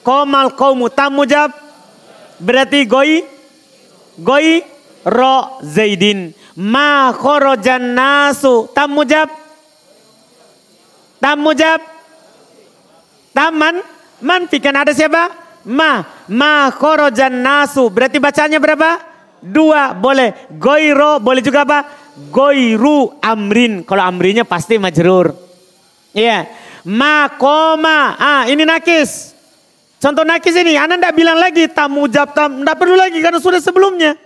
[0.01, 1.53] Komal kaumu tamujab.
[2.41, 3.21] Berarti goi.
[4.17, 4.65] Goi
[5.05, 6.33] ro zaidin.
[6.59, 8.67] Ma khorojan nasu.
[8.75, 9.31] Tam mujab.
[11.21, 11.79] Tam mujab.
[13.31, 13.79] Taman.
[14.21, 15.31] Manfi kan ada siapa?
[15.71, 16.03] Ma.
[16.27, 17.87] Ma khorojan nasu.
[17.87, 18.99] Berarti bacanya berapa?
[19.39, 19.95] Dua.
[19.95, 20.51] Boleh.
[20.59, 21.23] Goiro.
[21.23, 21.87] Boleh juga apa?
[22.27, 23.87] Goiru amrin.
[23.87, 25.31] Kalau amrinnya pasti majrur.
[26.11, 26.27] Iya.
[26.27, 26.41] Yeah.
[26.91, 28.19] Ma koma.
[28.19, 29.31] Ah ini nakis.
[30.03, 30.75] Contoh nakis ini.
[30.75, 31.71] Anda tidak bilang lagi.
[31.71, 32.35] Tamujab.
[32.35, 32.59] Tam.
[32.59, 34.19] Tidak perlu lagi karena sudah sebelumnya.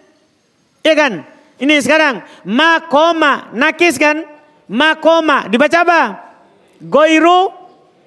[0.81, 1.34] Iya kan?
[1.55, 4.23] Ini sekarang makoma nakis kan?
[4.67, 6.01] Makoma dibaca apa?
[6.81, 7.53] Goiru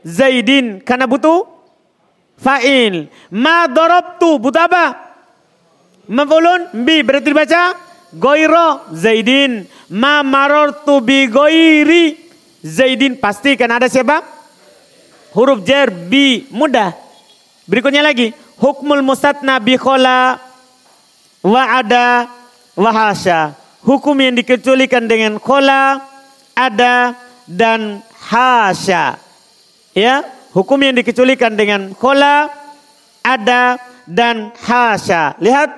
[0.05, 1.45] Zaidin karena butuh
[2.39, 3.09] fa'il.
[3.35, 4.87] Ma dorobtu butuh apa?
[6.09, 7.63] Mafulun bi berarti dibaca
[8.17, 9.69] Goiro Zaidin.
[9.93, 12.17] Ma marortu bi goiri
[12.65, 14.25] Zaidin pasti kan ada siapa?
[15.37, 16.97] Huruf jer bi mudah.
[17.69, 20.41] Berikutnya lagi hukmul musatna bi khola
[21.45, 22.38] wa ada
[22.79, 23.59] wahasya.
[23.83, 25.99] Hukum yang dikecualikan dengan kola,
[26.55, 27.19] ada,
[27.51, 29.19] dan hasya.
[29.99, 30.23] Ya,
[30.55, 32.47] hukum yang dikecualikan dengan kola,
[33.27, 35.35] ada, dan hasya.
[35.43, 35.71] Lihat,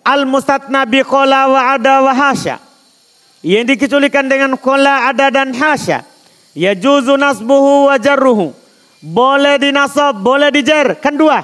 [0.00, 2.56] al-mustatna bi kola wa ada wa hasya.
[3.44, 6.04] Yang dikecualikan dengan kola, ada, dan hasya.
[6.56, 8.52] Ya juzu nasbuhu wa jarruhu.
[9.00, 10.98] Boleh dinasab, boleh dijer.
[11.00, 11.40] Kan dua.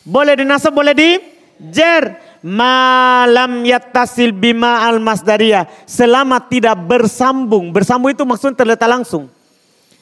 [0.00, 7.72] Boleh dinasab, boleh dijer malam yattasil bima al masdaria selama tidak bersambung.
[7.72, 9.28] Bersambung itu maksudnya terletak langsung.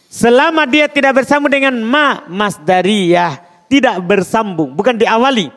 [0.08, 3.44] Selama dia tidak bersambung dengan ma masdariyah.
[3.68, 4.72] Tidak bersambung.
[4.72, 5.52] Bukan diawali.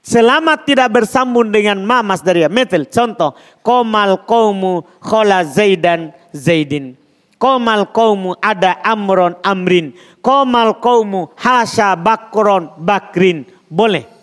[0.00, 2.48] Selama tidak bersambung dengan ma masdariyah.
[2.48, 3.36] Metel contoh.
[3.60, 6.96] Komal kaumu khola zaidan zaidin.
[7.36, 9.92] Komal kaumu ada amron amrin.
[10.24, 13.44] Komal kaumu hasya bakron bakrin.
[13.68, 14.15] Boleh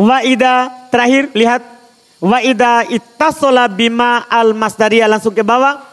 [0.00, 1.60] Wa ida terakhir lihat
[2.24, 5.84] wa ida ittasola bima al masdaria langsung ke bawah.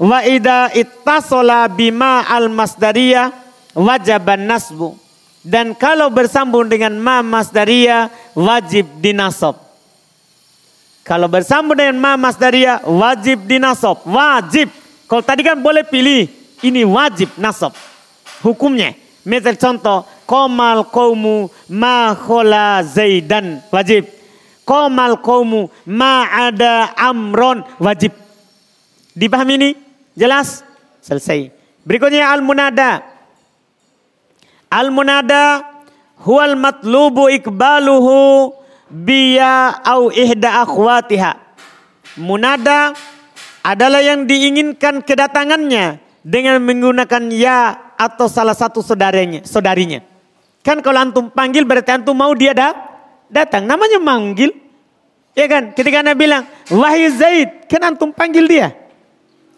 [0.00, 3.28] Wa ida ittasola bima al masdaria
[3.76, 4.96] wajaban nasbu.
[5.44, 9.58] Dan kalau bersambung dengan ma masdaria wajib dinasab.
[11.02, 14.00] Kalau bersambung dengan ma masdaria wajib dinasab.
[14.08, 14.72] Wajib.
[15.04, 16.30] Kalau tadi kan boleh pilih.
[16.62, 17.74] Ini wajib nasab.
[18.40, 19.01] Hukumnya.
[19.22, 24.08] Misal contoh Komal kaumu ma khola zaidan wajib.
[24.64, 28.16] Komal kaumu ma ada amron wajib.
[29.12, 29.70] Dipahami ini?
[30.16, 30.64] Jelas?
[31.04, 31.52] Selesai.
[31.84, 33.04] Berikutnya al-munada.
[34.72, 35.68] Al-munada
[36.24, 38.56] huwal matlubu ikbaluhu
[38.88, 41.36] biya au ihda akhwatiha.
[42.16, 42.96] Munada
[43.60, 50.02] adalah yang diinginkan kedatangannya dengan menggunakan ya atau salah satu saudaranya, saudarinya.
[50.62, 52.72] Kan kalau antum panggil berarti antum mau dia dah
[53.26, 53.66] datang.
[53.66, 54.54] Namanya manggil.
[55.32, 55.72] Ya kan?
[55.72, 58.68] Ketika Anda bilang, wahai Zaid, kan antum panggil dia.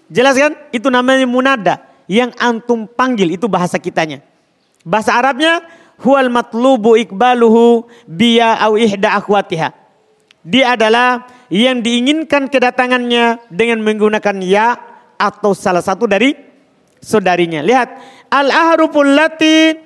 [0.06, 0.54] Jelas kan?
[0.70, 1.82] Itu namanya munada.
[2.06, 4.22] Yang antum panggil, itu bahasa kitanya.
[4.86, 5.66] Bahasa Arabnya,
[5.98, 9.74] huwal matlubu ikbaluhu biya au ihda akhwatiha.
[10.44, 14.76] Dia adalah yang diinginkan kedatangannya dengan menggunakan ya
[15.16, 16.36] atau salah satu dari
[17.00, 17.64] saudarinya.
[17.64, 19.78] Lihat, al-ahruful lati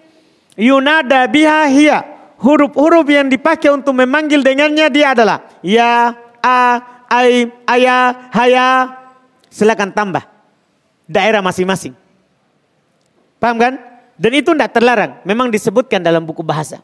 [0.57, 1.99] yunada biha hiya.
[2.38, 6.59] Huruf-huruf yang dipakai untuk memanggil dengannya dia adalah ya, a,
[7.11, 8.66] ai, aya, haya.
[9.51, 10.22] Silakan tambah
[11.11, 11.99] daerah masing-masing.
[13.42, 13.74] Paham kan?
[14.14, 15.18] Dan itu tidak terlarang.
[15.26, 16.78] Memang disebutkan dalam buku bahasa.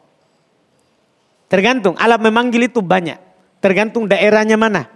[1.47, 3.15] Tergantung, alat memanggil itu banyak.
[3.63, 4.91] Tergantung daerahnya mana.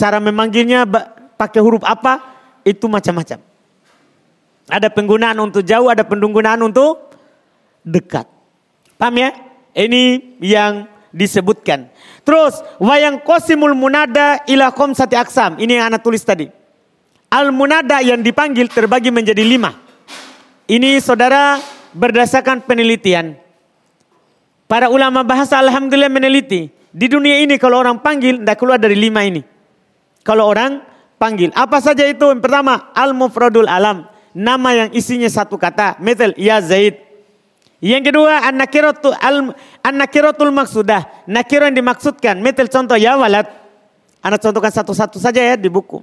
[0.00, 0.88] Cara memanggilnya
[1.36, 2.24] pakai huruf apa,
[2.64, 3.51] itu macam-macam.
[4.70, 7.14] Ada penggunaan untuk jauh, ada penggunaan untuk
[7.82, 8.26] dekat.
[8.94, 9.30] Paham ya?
[9.74, 11.90] Ini yang disebutkan.
[12.22, 15.58] Terus, wayang kosimul munada ila sati aksam.
[15.58, 16.46] Ini yang anak tulis tadi.
[17.32, 19.72] Al munada yang dipanggil terbagi menjadi lima.
[20.68, 21.58] Ini saudara
[21.96, 23.36] berdasarkan penelitian.
[24.68, 26.72] Para ulama bahasa alhamdulillah meneliti.
[26.92, 29.40] Di dunia ini kalau orang panggil tidak keluar dari lima ini.
[30.24, 30.84] Kalau orang
[31.16, 31.52] panggil.
[31.56, 32.28] Apa saja itu?
[32.28, 34.11] Yang pertama al-mufradul alam.
[34.32, 36.00] Nama yang isinya satu kata.
[36.00, 36.96] Misal ya Zaid.
[37.82, 39.52] Yang kedua an-nakiratul al
[39.84, 41.04] an-nakiratul maksudah.
[41.28, 42.40] Nakiro yang dimaksudkan.
[42.40, 43.44] Misal contoh ya walad.
[44.22, 46.00] Anda contohkan satu-satu saja ya di buku.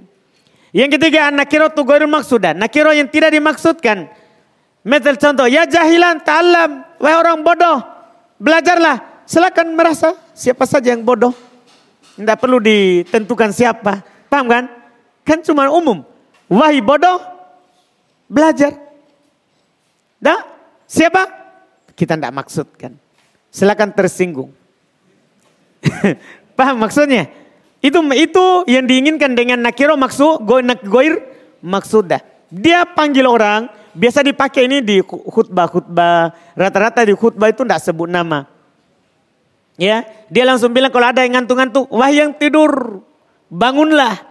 [0.76, 2.54] Yang ketiga an-nakiratul ghairul maksudah.
[2.54, 4.12] Nakiro yang tidak dimaksudkan.
[4.86, 6.86] Misal contoh ya jahilan ta'allam.
[7.02, 7.82] Wahai orang bodoh.
[8.38, 9.26] Belajarlah.
[9.26, 11.34] Silakan merasa siapa saja yang bodoh.
[12.20, 14.04] Tidak perlu ditentukan siapa.
[14.28, 14.64] Paham kan?
[15.24, 16.04] Kan cuma umum.
[16.50, 17.22] Wahai bodoh,
[18.30, 18.78] belajar.
[20.22, 20.46] Dah?
[20.86, 21.28] Siapa?
[21.98, 22.96] Kita tidak maksudkan.
[23.50, 24.54] Silakan tersinggung.
[26.58, 27.28] Paham maksudnya?
[27.82, 30.46] Itu itu yang diinginkan dengan nakiro maksud
[30.86, 31.20] goir
[31.60, 32.22] maksudah.
[32.52, 36.32] Dia panggil orang Biasa dipakai ini di khutbah-khutbah.
[36.54, 38.46] Rata-rata di khutbah itu tidak sebut nama.
[39.80, 43.04] Ya, dia langsung bilang kalau ada yang ngantuk-ngantuk, wah yang tidur,
[43.48, 44.24] bangunlah.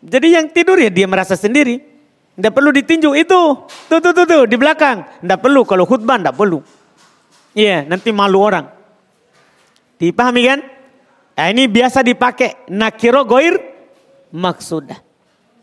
[0.00, 1.91] Jadi yang tidur ya dia merasa sendiri.
[2.32, 3.40] Tidak perlu ditinju itu,
[3.92, 5.04] tuh tuh tuh, tuh di belakang.
[5.20, 6.64] Tidak perlu kalau khutbah tidak perlu.
[7.52, 8.72] Iya, nanti malu orang.
[10.00, 10.60] Dipahami kan?
[11.36, 13.60] Nah, ini biasa dipakai nakiro goir
[14.32, 14.96] maksudah.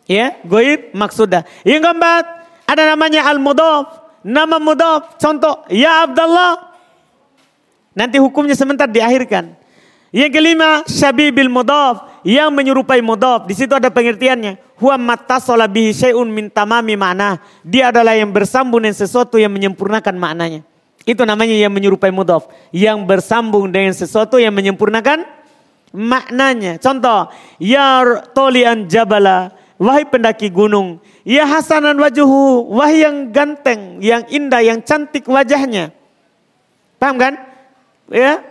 [0.06, 1.46] Ya, goir maksudah.
[1.66, 2.24] Yang keempat,
[2.70, 3.86] ada namanya al-mudhaf.
[4.22, 5.18] Nama mudhaf.
[5.18, 6.70] Contoh, ya Abdullah.
[7.98, 9.58] Nanti hukumnya sebentar diakhirkan.
[10.14, 12.22] Yang kelima, syabibil mudhaf.
[12.22, 13.50] Yang menyerupai mudhaf.
[13.50, 14.69] Di situ ada pengertiannya.
[14.80, 17.44] Huwa mattasola bihi syai'un min tamami makna.
[17.68, 20.64] Dia adalah yang bersambung dengan sesuatu yang menyempurnakan maknanya.
[21.04, 22.48] Itu namanya yang menyerupai mudhaf.
[22.72, 25.28] Yang bersambung dengan sesuatu yang menyempurnakan
[25.92, 26.80] maknanya.
[26.80, 27.28] Contoh,
[27.60, 29.52] ya tolian jabala.
[29.80, 35.96] Wahai pendaki gunung, ya hasanan wajuhu, wahai yang ganteng, yang indah, yang cantik wajahnya.
[37.00, 37.40] Paham kan?
[38.12, 38.44] Ya,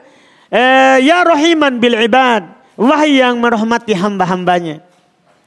[0.49, 2.49] eh, ya rohiman bil ibad,
[2.81, 4.88] wahai yang merahmati hamba-hambanya.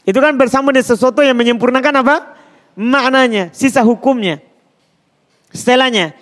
[0.02, 2.16] Itu kan bersama dengan sesuatu yang menyempurnakan apa?
[2.74, 4.42] Maknanya, sisa hukumnya.
[5.52, 6.16] Setelahnya,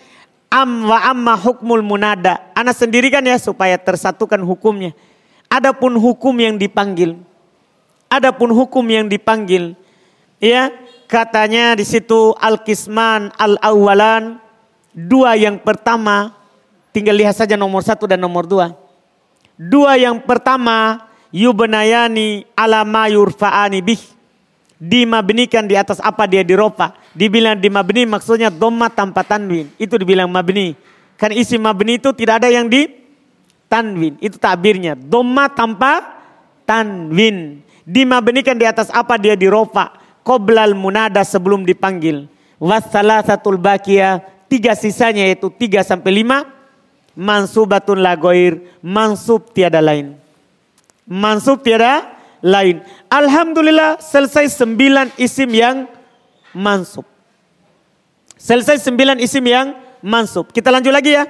[0.49, 2.41] am wa amma hukmul munada.
[2.57, 4.91] Anak sendirikan ya supaya tersatukan hukumnya.
[5.47, 7.17] Adapun hukum yang dipanggil.
[8.09, 9.77] Adapun hukum yang dipanggil,
[10.41, 10.73] ya
[11.05, 14.41] katanya di situ al-kisman al-awalan,
[14.97, 16.33] dua yang pertama,
[16.89, 18.73] tinggal lihat saja nomor satu dan nomor dua.
[19.53, 24.01] Dua yang pertama, yubenayani ala yurfa'ani bih.
[24.79, 26.95] Dimabnikan di atas apa dia diropa.
[27.11, 29.67] Dibilang dimabni maksudnya doma tanpa tanwin.
[29.75, 30.71] Itu dibilang mabni.
[31.19, 32.87] Kan isi mabni itu tidak ada yang di
[33.67, 34.15] tanwin.
[34.23, 34.95] Itu takbirnya.
[34.95, 36.19] Doma tanpa
[36.63, 42.29] tanwin dimabnikan di atas apa dia dirofa qoblal munada sebelum dipanggil
[42.61, 46.45] wassalah satu bakia tiga sisanya yaitu tiga sampai lima
[47.17, 50.13] mansubatun lagoir mansub tiada lain
[51.09, 52.05] mansub tiada
[52.39, 55.89] lain alhamdulillah selesai sembilan isim yang
[56.53, 57.03] mansub
[58.37, 61.25] selesai sembilan isim yang mansub kita lanjut lagi ya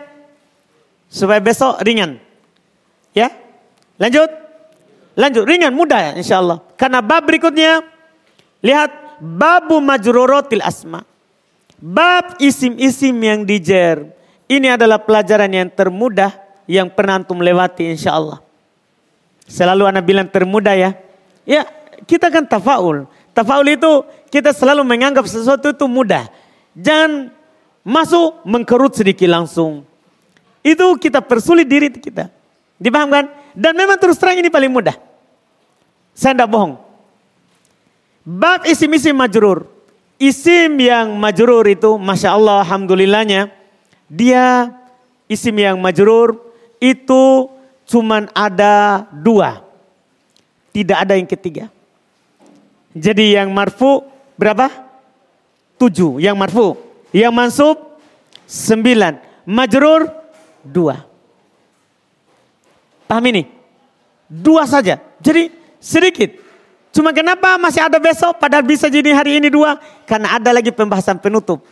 [1.09, 2.19] supaya besok ringan
[3.15, 3.31] ya
[3.97, 4.49] lanjut
[5.19, 6.63] Lanjut, ringan, mudah ya insya Allah.
[6.79, 7.83] Karena bab berikutnya,
[8.63, 11.03] lihat babu majrorotil asma.
[11.75, 14.15] Bab isim-isim yang dijer.
[14.47, 16.31] Ini adalah pelajaran yang termudah
[16.71, 18.39] yang pernah antum lewati insya Allah.
[19.49, 20.93] Selalu anak bilang termudah ya.
[21.43, 21.65] Ya
[22.05, 23.09] kita kan tafaul.
[23.33, 26.29] Tafaul itu kita selalu menganggap sesuatu itu mudah.
[26.77, 27.33] Jangan
[27.81, 29.81] masuk mengkerut sedikit langsung.
[30.61, 32.29] Itu kita persulit diri kita.
[32.77, 33.27] Dipahamkan?
[33.57, 34.93] Dan memang terus terang ini paling mudah.
[36.13, 36.77] Saya tidak bohong.
[38.21, 39.65] Bab isim-isim majrur.
[40.19, 43.49] Isim yang majrur itu Masya Allah Alhamdulillahnya.
[44.05, 44.69] Dia
[45.31, 46.37] isim yang majrur
[46.83, 47.47] itu
[47.89, 49.65] cuman ada dua.
[50.69, 51.73] Tidak ada yang ketiga.
[52.93, 54.05] Jadi yang marfu
[54.37, 54.69] berapa?
[55.81, 56.21] Tujuh.
[56.21, 56.77] Yang marfu.
[57.09, 57.77] Yang mansub
[58.45, 59.17] sembilan.
[59.49, 60.05] Majrur
[60.61, 61.01] dua.
[63.09, 63.49] Paham ini?
[64.29, 65.01] Dua saja.
[65.17, 65.49] Jadi
[65.81, 66.37] sedikit.
[66.93, 69.81] Cuma kenapa masih ada besok padahal bisa jadi hari ini dua?
[70.05, 71.65] Karena ada lagi pembahasan penutup.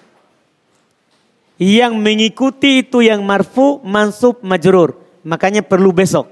[1.57, 5.06] Yang mengikuti itu yang marfu, mansub, majrur.
[5.27, 6.31] Makanya perlu besok.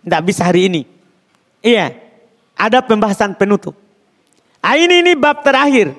[0.00, 0.82] Tidak bisa hari ini.
[1.60, 1.92] Iya.
[2.56, 3.76] Ada pembahasan penutup.
[4.64, 5.92] Ah, ini ini bab terakhir.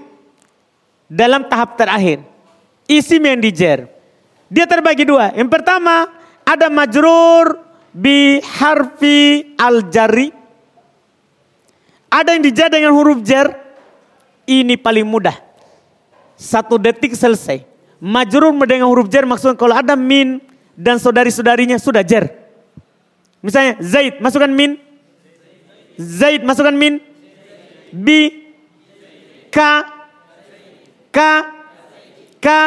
[1.05, 2.25] Dalam tahap terakhir.
[2.89, 3.85] Isim yang dijer.
[4.49, 5.29] Dia terbagi dua.
[5.37, 6.09] Yang pertama
[6.41, 7.61] ada majrur
[7.93, 10.33] bi harfi al jari.
[12.09, 13.53] Ada yang dijar dengan huruf jar.
[14.49, 15.37] Ini paling mudah.
[16.33, 17.61] Satu detik selesai.
[18.01, 20.41] Majrur dengan huruf jar maksudnya kalau ada min
[20.81, 22.25] dan saudari-saudarinya sudah jar.
[23.45, 24.81] Misalnya Zaid masukkan min.
[26.01, 26.97] Zaid masukkan min.
[27.93, 28.49] Bi.
[29.53, 29.85] Ka.
[31.13, 31.31] Ka.
[32.41, 32.59] Ka.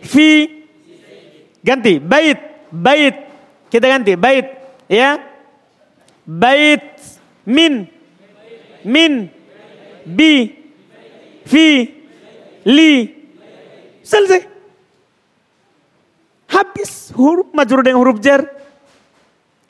[0.00, 0.64] Fi.
[1.60, 2.00] Ganti.
[2.00, 2.40] Bait.
[2.72, 3.26] Bait.
[3.66, 4.46] Kita ganti bait
[4.86, 5.18] ya.
[6.26, 6.82] Bait
[7.46, 7.86] min
[8.86, 9.28] min
[10.06, 10.54] bi
[11.44, 11.66] fi
[12.64, 12.92] li
[14.00, 14.55] selesai.
[16.46, 18.46] Habis huruf majrur dengan huruf jar.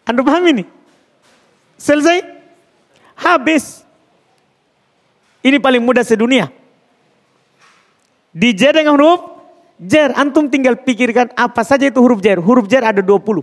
[0.05, 0.65] Anda paham ini?
[1.81, 2.23] Selesai?
[3.17, 3.83] Habis.
[5.41, 6.53] Ini paling mudah sedunia.
[8.37, 9.21] Di jar dengan huruf
[9.81, 10.13] jar.
[10.15, 12.37] Antum tinggal pikirkan apa saja itu huruf jar.
[12.37, 13.41] Huruf jar ada 20.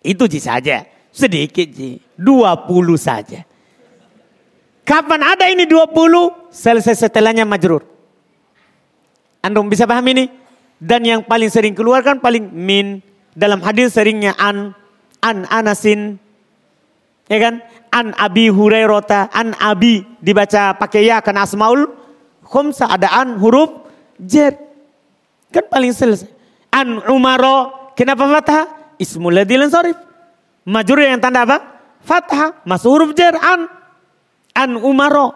[0.00, 0.88] Itu ji saja.
[1.12, 2.00] Sedikit ji.
[2.16, 3.44] 20 saja.
[4.88, 6.50] Kapan ada ini 20?
[6.50, 7.84] Selesai setelahnya majrur.
[9.44, 10.39] Anda bisa paham ini?
[10.80, 13.04] Dan yang paling sering keluar kan paling min.
[13.36, 14.72] Dalam hadis seringnya an.
[15.20, 16.16] An anasin.
[17.28, 17.60] Ya kan?
[17.92, 19.28] An abi hurairota.
[19.28, 20.02] An abi.
[20.24, 21.84] Dibaca pakai ya kan asmaul.
[22.42, 24.56] Khumsa ada an huruf jer.
[25.52, 26.32] Kan paling selesai.
[26.72, 27.92] An umaro.
[27.92, 28.80] Kenapa fathah?
[29.00, 29.96] ismul ladil sorif.
[30.68, 31.58] Majrur yang tanda apa?
[32.04, 32.60] Fathah.
[32.68, 33.64] Masuk huruf jar an.
[34.52, 35.32] An umaro.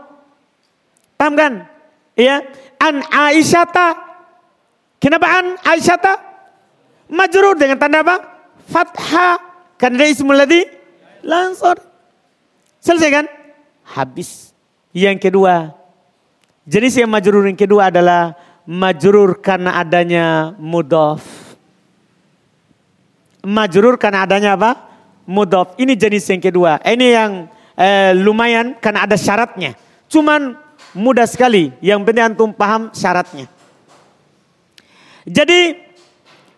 [1.16, 1.52] Paham kan?
[2.12, 2.44] Iya.
[2.76, 4.03] An Aisyata.
[5.04, 6.16] Kenapa an Aisyata?
[7.12, 8.24] Majrur dengan tanda apa?
[8.64, 9.36] Fathah.
[9.76, 10.64] Karena dia ismul ladhi
[11.20, 11.76] lansor.
[12.80, 13.26] Selesai kan?
[13.84, 14.56] Habis.
[14.96, 15.76] Yang kedua.
[16.64, 18.32] Jenis yang majrur yang kedua adalah
[18.64, 21.44] majrur karena adanya mudof
[23.44, 24.88] majrur karena adanya apa?
[25.28, 25.76] Mudof.
[25.76, 26.80] Ini jenis yang kedua.
[26.80, 27.30] Ini yang
[27.76, 29.76] eh, lumayan karena ada syaratnya.
[30.08, 30.56] Cuman
[30.96, 31.70] mudah sekali.
[31.84, 33.46] Yang penting antum paham syaratnya.
[35.24, 35.80] Jadi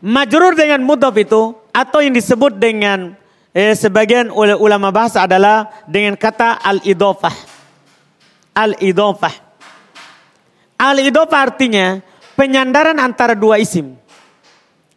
[0.03, 3.15] majrur dengan mudof itu atau yang disebut dengan
[3.55, 7.37] eh, sebagian ulama bahasa adalah dengan kata al-idofah.
[8.53, 9.35] Al-idofah.
[10.77, 12.03] Al-idofah artinya
[12.37, 13.97] penyandaran antara dua isim.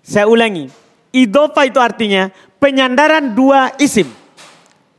[0.04, 0.68] Saya ulangi.
[1.10, 4.10] Idofa itu artinya penyandaran dua isim.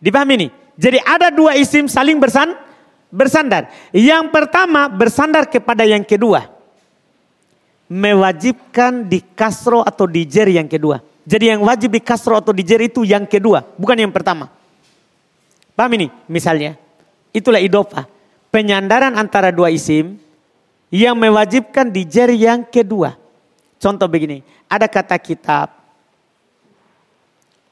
[0.01, 0.49] Dipahami ini?
[0.81, 2.57] Jadi ada dua isim saling bersan,
[3.13, 3.69] bersandar.
[3.93, 6.60] Yang pertama bersandar kepada yang kedua.
[7.91, 11.03] Mewajibkan di kasro atau di jer yang kedua.
[11.27, 14.47] Jadi yang wajib di kasro atau di jer itu yang kedua, bukan yang pertama.
[15.75, 16.07] Paham ini?
[16.31, 16.79] Misalnya,
[17.35, 18.07] itulah idofa.
[18.55, 20.19] Penyandaran antara dua isim
[20.91, 23.19] yang mewajibkan di jer yang kedua.
[23.83, 25.75] Contoh begini, ada kata kitab,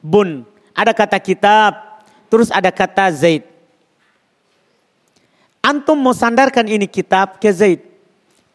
[0.03, 0.43] bun.
[0.79, 1.99] Ada kata kitab,
[2.31, 3.43] terus ada kata Zaid.
[5.59, 7.83] Antum mau sandarkan ini kitab ke Zaid.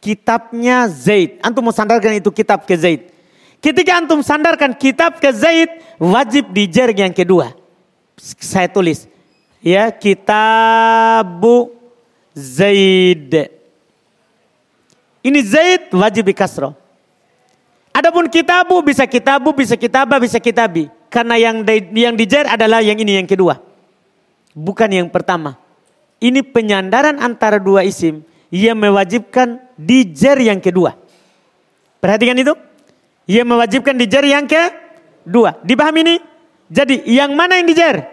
[0.04, 1.40] Kitabnya Zaid.
[1.40, 3.08] Antum mau sandarkan itu kitab ke Zaid.
[3.64, 7.56] Ketika antum sandarkan kitab ke Zaid, wajib dijer yang kedua.
[8.20, 9.08] Saya tulis.
[9.64, 11.72] Ya, kitabu
[12.36, 13.48] Zaid.
[15.24, 16.76] Ini Zaid wajib dikasroh.
[17.96, 20.92] Adapun kitabu bisa kitabu, bisa kitabah, bisa kitabi.
[21.08, 21.64] Karena yang
[21.96, 23.56] yang dijer adalah yang ini yang kedua.
[24.52, 25.56] Bukan yang pertama.
[26.20, 28.20] Ini penyandaran antara dua isim
[28.52, 30.94] yang mewajibkan dijer yang kedua.
[32.00, 32.54] Perhatikan itu.
[33.24, 35.56] Yang mewajibkan dijer yang kedua.
[35.64, 36.16] Dipahami ini?
[36.68, 38.04] Jadi yang mana yang dijer?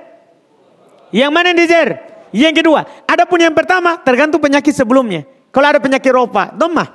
[1.12, 1.88] Yang mana yang dijer?
[2.32, 2.88] Yang kedua.
[3.04, 5.28] Adapun yang pertama tergantung penyakit sebelumnya.
[5.52, 6.88] Kalau ada penyakit ropa, domah.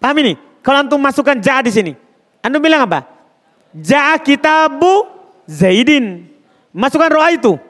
[0.00, 0.32] Paham ini?
[0.64, 1.92] Kalau antum masukkan ja di sini.
[2.40, 3.04] Antum bilang apa?
[3.76, 5.04] Ja'a kitabu
[5.44, 6.28] Zaidin.
[6.72, 7.60] Masukkan roa itu.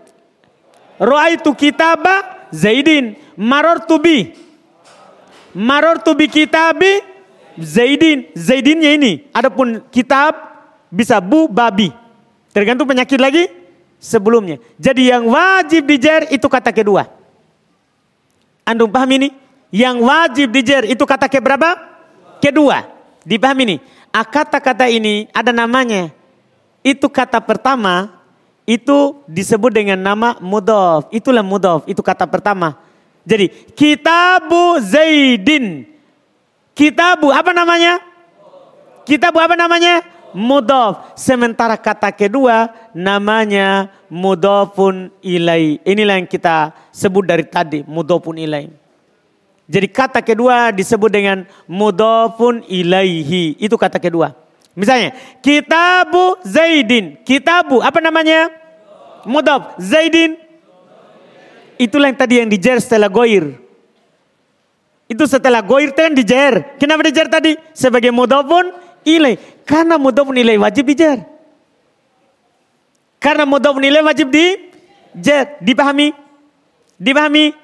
[0.98, 3.18] Roa itu kitaba Zaidin.
[3.34, 4.34] Maror tubi.
[5.58, 7.02] Maror tubi kitabi
[7.58, 8.30] Zaidin.
[8.38, 9.26] Zaidinnya ini.
[9.34, 10.38] Adapun kitab
[10.86, 11.90] bisa bu babi.
[12.54, 13.50] Tergantung penyakit lagi
[13.98, 14.62] sebelumnya.
[14.78, 17.10] Jadi yang wajib dijer itu kata kedua.
[18.62, 19.34] Antum paham ini?
[19.74, 21.74] Yang wajib dijer itu kata ke berapa?
[22.38, 22.86] Kedua.
[23.26, 23.76] Dipahami ini.
[24.14, 26.08] Ah, kata-kata ini ada namanya.
[26.80, 28.18] Itu kata pertama
[28.64, 31.08] itu disebut dengan nama mudof.
[31.12, 32.76] Itulah mudof, itu kata pertama.
[33.28, 35.84] Jadi kitabu Zaidin.
[36.72, 38.00] Kitabu apa namanya?
[39.04, 40.00] Kitabu apa namanya?
[40.32, 41.12] Mudof.
[41.12, 45.76] Sementara kata kedua namanya mudofun ilai.
[45.84, 48.72] Inilah yang kita sebut dari tadi, mudofun ilai.
[49.68, 53.60] Jadi kata kedua disebut dengan mudofun ilaihi.
[53.60, 54.32] Itu kata kedua.
[54.72, 55.12] Misalnya,
[55.44, 57.20] kitabu Zaidin.
[57.28, 58.48] Kitabu apa namanya?
[59.28, 59.76] Mudof.
[59.76, 60.47] Zaidin
[61.78, 63.54] Itulah yang tadi yang dijer setelah goir.
[65.08, 66.76] Itu setelah goir itu kan dijer.
[66.76, 67.56] Kenapa dijer tadi?
[67.72, 68.74] Sebagai mudofun
[69.06, 69.38] ilai.
[69.64, 71.22] Karena mudofun ilai wajib dijer.
[73.16, 75.56] Karena mudofun ilai wajib dijer.
[75.64, 76.12] Dipahami?
[76.98, 77.54] Dipahami?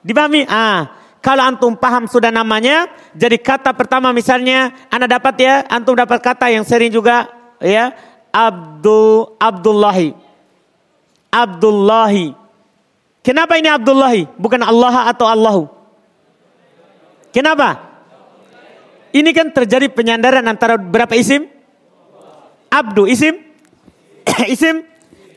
[0.00, 0.46] Dipahami?
[0.48, 0.94] Ah,
[1.24, 2.84] kalau antum paham sudah namanya,
[3.16, 7.32] jadi kata pertama misalnya, anda dapat ya, antum dapat kata yang sering juga
[7.64, 7.96] ya,
[8.28, 10.12] Abdul Abdullahi.
[11.32, 12.43] Abdullahi.
[13.24, 14.28] Kenapa ini Abdullahi?
[14.36, 15.64] Bukan Allah atau Allahu.
[17.32, 17.80] Kenapa?
[19.16, 21.48] Ini kan terjadi penyandaran antara berapa isim?
[22.68, 23.38] Abdu isim,
[24.54, 24.84] isim,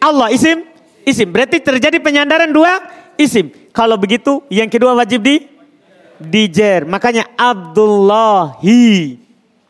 [0.04, 0.68] Allah isim,
[1.08, 1.30] isim.
[1.32, 2.82] Berarti terjadi penyandaran dua
[3.16, 3.54] isim.
[3.72, 5.48] Kalau begitu yang kedua wajib di
[6.20, 6.84] dijer.
[6.90, 9.22] Makanya Abdullahi.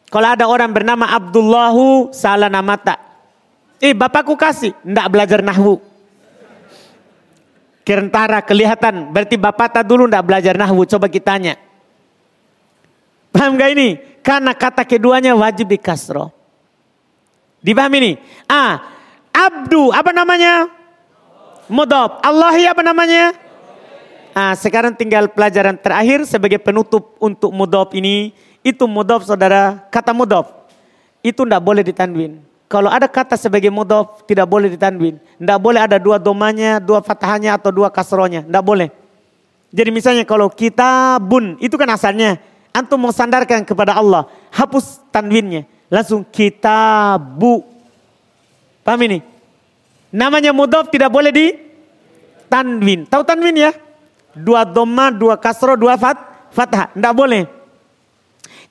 [0.08, 2.98] Kalau ada orang bernama Abdullahu salah nama tak.
[3.84, 5.84] Eh bapakku kasih, ndak belajar nahwu.
[7.88, 9.16] Kerentara kelihatan.
[9.16, 10.84] Berarti bapak tak dulu tidak belajar nahwu.
[10.84, 11.56] Coba kita tanya.
[13.32, 13.96] Paham gak ini?
[14.20, 16.36] Karena kata keduanya wajib di kasro.
[17.64, 18.20] Dipaham ini?
[18.44, 18.84] Ah,
[19.32, 20.68] abdu apa namanya?
[21.72, 22.20] Mudob.
[22.20, 23.32] Allahi apa namanya?
[24.36, 28.36] Ah, sekarang tinggal pelajaran terakhir sebagai penutup untuk mudob ini.
[28.68, 29.88] Itu mudob saudara.
[29.88, 30.68] Kata mudob.
[31.24, 32.47] Itu tidak boleh ditanwin.
[32.68, 35.16] Kalau ada kata sebagai mudof tidak boleh ditanwin.
[35.40, 38.44] Tidak boleh ada dua domanya, dua fathahnya atau dua kasronya.
[38.44, 38.92] Tidak boleh.
[39.72, 42.40] Jadi misalnya kalau kita bun itu kan asalnya.
[42.76, 44.28] Antum mau sandarkan kepada Allah.
[44.52, 45.66] Hapus tanwinnya.
[45.88, 47.64] Langsung kita bu.
[48.84, 49.24] Paham ini?
[50.12, 51.56] Namanya mudof tidak boleh di
[52.52, 53.08] tanwin.
[53.08, 53.72] Tahu tanwin ya?
[54.36, 56.20] Dua doma, dua kasro, dua fat,
[56.52, 56.92] fathah.
[56.92, 57.48] Tidak boleh.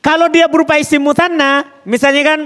[0.04, 2.40] Kalau dia berupa isim mutanna, misalnya kan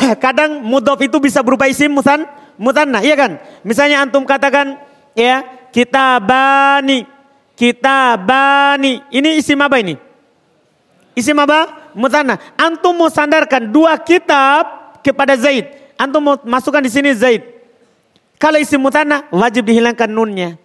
[0.24, 2.26] kadang mudof itu bisa berupa isim mutan
[2.56, 3.40] mutanna, iya kan?
[3.62, 4.80] Misalnya antum katakan
[5.16, 7.04] ya kita bani,
[7.56, 9.04] kita bani.
[9.12, 9.96] Ini isim apa ini?
[11.16, 11.92] Isim apa?
[11.96, 12.36] Mutanna.
[12.60, 15.68] Antum mau sandarkan dua kitab kepada Zaid.
[15.96, 17.40] Antum mau masukkan di sini Zaid.
[18.36, 20.60] Kalau isim mutanna wajib dihilangkan nunnya.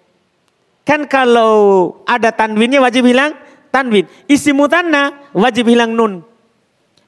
[0.83, 3.31] Kan kalau ada tanwinnya wajib hilang
[3.71, 4.07] tanwin.
[4.27, 6.27] Isim mutanna wajib hilang nun.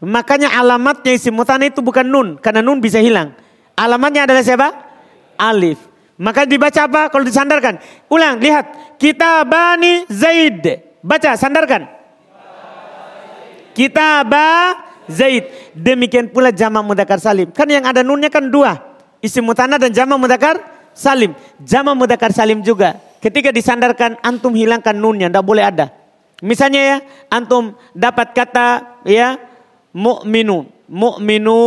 [0.03, 2.27] Makanya alamatnya isim mutanna itu bukan nun.
[2.35, 3.31] Karena nun bisa hilang.
[3.79, 4.67] Alamatnya adalah siapa?
[5.39, 5.79] Alif.
[6.19, 7.79] Maka dibaca apa kalau disandarkan?
[8.11, 8.99] Ulang, lihat.
[8.99, 10.63] Kita bani Zaid.
[10.99, 11.87] Baca, sandarkan.
[13.71, 14.75] Kita ba
[15.07, 15.71] Zaid.
[15.71, 17.49] Demikian pula jama mudakar salim.
[17.55, 18.77] Kan yang ada nunnya kan dua.
[19.23, 20.59] Isim mutanna dan jama mudakar
[20.91, 21.31] salim.
[21.63, 22.99] Jama mudakar salim juga.
[23.23, 25.31] Ketika disandarkan antum hilangkan nunnya.
[25.31, 25.95] Tidak boleh ada.
[26.43, 26.97] Misalnya ya,
[27.31, 29.39] antum dapat kata ya
[29.93, 30.65] mu'minu.
[30.89, 31.59] Mu'minu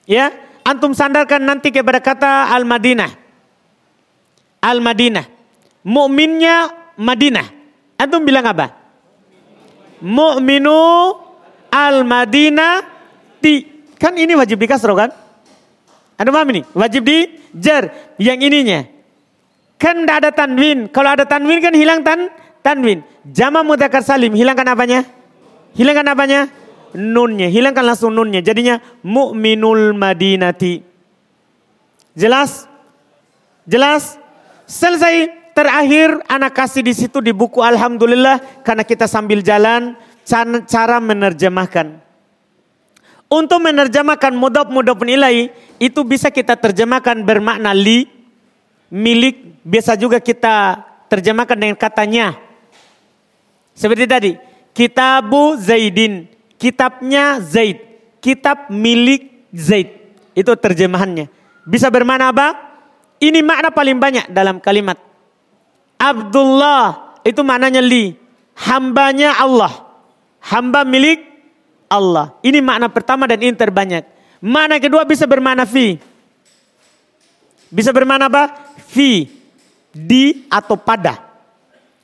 [0.07, 0.31] Ya,
[0.65, 3.11] antum sandarkan nanti kepada kata Al-Madinah.
[4.63, 5.25] Al-Madinah.
[5.83, 7.47] Mu'minnya Madinah.
[7.99, 8.71] Antum bilang apa?
[10.03, 11.15] Mu'minu
[11.73, 12.83] Al-Madinah
[13.39, 13.65] di
[13.99, 15.11] kan ini wajib dikasro kan?
[16.19, 16.61] Ada paham ini?
[16.75, 18.83] Wajib di jar yang ininya.
[19.83, 20.87] Kan tidak ada tanwin.
[20.87, 22.31] Kalau ada tanwin kan hilang tan
[22.63, 23.03] tanwin.
[23.27, 25.03] Jama mudakar salim hilangkan apanya?
[25.75, 26.47] Hilangkan apanya?
[26.95, 27.51] Nunnya.
[27.51, 28.39] Hilangkan langsung nunnya.
[28.39, 30.79] Jadinya mu'minul madinati.
[32.15, 32.63] Jelas?
[33.67, 34.15] Jelas?
[34.63, 35.43] Selesai.
[35.53, 39.93] Terakhir anak kasih di situ di buku Alhamdulillah karena kita sambil jalan
[40.65, 41.93] cara menerjemahkan.
[43.29, 48.09] Untuk menerjemahkan mudab mudab nilai itu bisa kita terjemahkan bermakna li,
[48.93, 52.37] milik biasa juga kita terjemahkan dengan katanya.
[53.73, 54.31] Seperti tadi,
[54.77, 56.29] kitabu Zaidin,
[56.61, 57.81] kitabnya Zaid,
[58.21, 60.13] kitab milik Zaid.
[60.37, 61.25] Itu terjemahannya.
[61.65, 62.53] Bisa bermana apa?
[63.17, 64.97] Ini makna paling banyak dalam kalimat.
[65.97, 68.13] Abdullah itu maknanya li.
[68.53, 69.89] hambanya Allah.
[70.43, 71.25] Hamba milik
[71.89, 72.37] Allah.
[72.45, 74.05] Ini makna pertama dan ini terbanyak.
[74.43, 75.97] Makna kedua bisa bermakna fi.
[77.73, 78.62] Bisa bermakna apa?
[78.93, 79.25] Fi.
[79.93, 81.17] Di atau pada.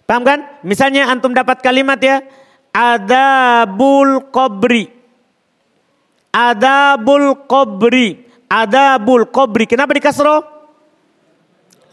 [0.10, 0.40] Paham kan?
[0.66, 2.26] Misalnya antum dapat kalimat ya.
[2.74, 4.90] Adabul kobri.
[6.34, 8.26] Adabul kobri.
[8.50, 9.70] Adabul kobri.
[9.70, 10.42] Kenapa dikasro?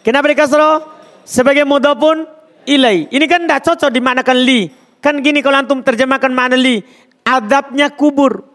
[0.01, 0.97] Kenapa dikasro?
[1.29, 2.25] Sebagai mudopun
[2.65, 3.05] ilai.
[3.13, 4.73] Ini kan tidak cocok dimaknakan li.
[5.05, 6.81] Kan gini kalau antum terjemahkan makna li.
[7.21, 8.49] Adabnya kubur.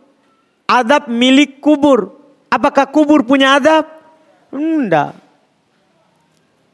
[0.66, 2.18] Adab milik kubur.
[2.50, 3.86] Apakah kubur punya adab?
[4.50, 5.31] Enggak.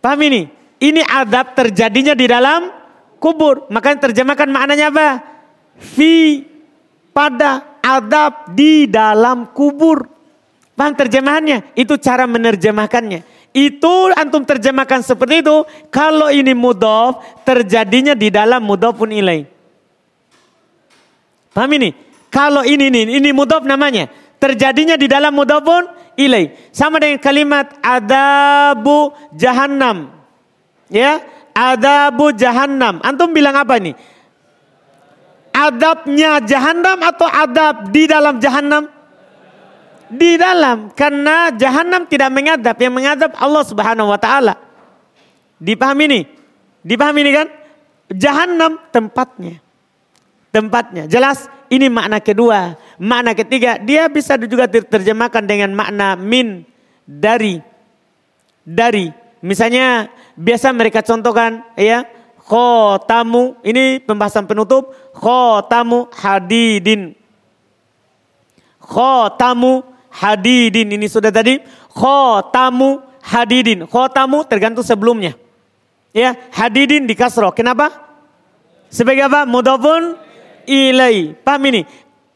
[0.07, 0.47] Paham ini?
[0.79, 2.71] Ini adab terjadinya di dalam
[3.19, 3.67] kubur.
[3.67, 5.19] Makanya terjemahkan maknanya apa?
[5.75, 6.47] Fi
[7.11, 10.07] pada adab di dalam kubur.
[10.79, 11.75] Paham terjemahannya?
[11.75, 13.51] Itu cara menerjemahkannya.
[13.51, 15.67] Itu antum terjemahkan seperti itu.
[15.91, 18.63] Kalau ini mudof, terjadinya di dalam
[18.95, 19.43] pun ilai.
[21.51, 21.91] Paham ini?
[22.31, 24.07] Kalau ini ini ini mudof namanya.
[24.39, 26.51] Terjadinya di dalam pun ilai.
[26.73, 30.11] Sama dengan kalimat adabu jahannam.
[30.89, 31.21] Ya,
[31.53, 32.99] adabu jahannam.
[33.05, 33.93] Antum bilang apa ini?
[35.53, 38.89] Adabnya jahannam atau adab di dalam jahannam?
[40.09, 40.93] Di dalam.
[40.93, 42.75] Karena jahannam tidak mengadab.
[42.77, 44.53] Yang mengadab Allah subhanahu wa ta'ala.
[45.57, 46.21] Dipahami ini?
[46.85, 47.47] Dipahami ini kan?
[48.13, 49.66] Jahannam tempatnya.
[50.57, 51.05] Tempatnya.
[51.05, 51.45] Jelas?
[51.69, 52.73] Ini makna kedua.
[52.97, 56.65] Makna ketiga, dia bisa juga diterjemahkan dengan makna min
[57.05, 57.61] dari
[58.65, 59.13] dari.
[59.45, 62.09] Misalnya biasa mereka contohkan ya
[62.41, 67.13] khotamu ini pembahasan penutup khotamu hadidin.
[68.81, 71.61] Khotamu hadidin ini sudah tadi
[71.93, 73.85] khotamu hadidin.
[73.85, 75.37] Khotamu tergantung sebelumnya.
[76.17, 77.53] Ya, hadidin di kasroh.
[77.53, 77.93] Kenapa?
[78.89, 79.45] Sebagai apa?
[79.45, 80.17] Mudafun
[80.67, 81.31] ilai.
[81.39, 81.81] Paham ini?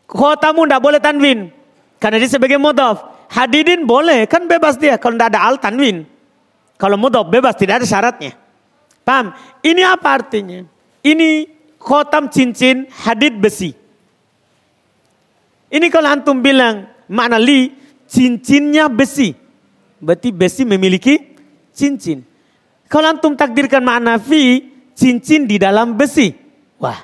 [0.08, 1.52] Khotamu tidak boleh tanwin.
[2.00, 3.28] Karena dia sebagai mudaf.
[3.32, 4.98] Hadidin boleh, kan bebas dia.
[4.98, 6.08] Kalau tidak ada al tanwin.
[6.80, 8.34] Kalau mudaf bebas, tidak ada syaratnya.
[9.06, 9.36] Paham?
[9.62, 10.66] Ini apa artinya?
[11.06, 11.46] Ini
[11.78, 13.78] khotam cincin, hadid besi.
[15.72, 17.72] Ini kalau antum bilang makna li,
[18.10, 19.32] cincinnya besi.
[20.02, 21.38] Berarti besi memiliki
[21.72, 22.26] cincin.
[22.92, 24.68] Kalau antum takdirkan makna fi,
[24.98, 26.34] cincin di dalam besi.
[26.82, 26.98] Wah,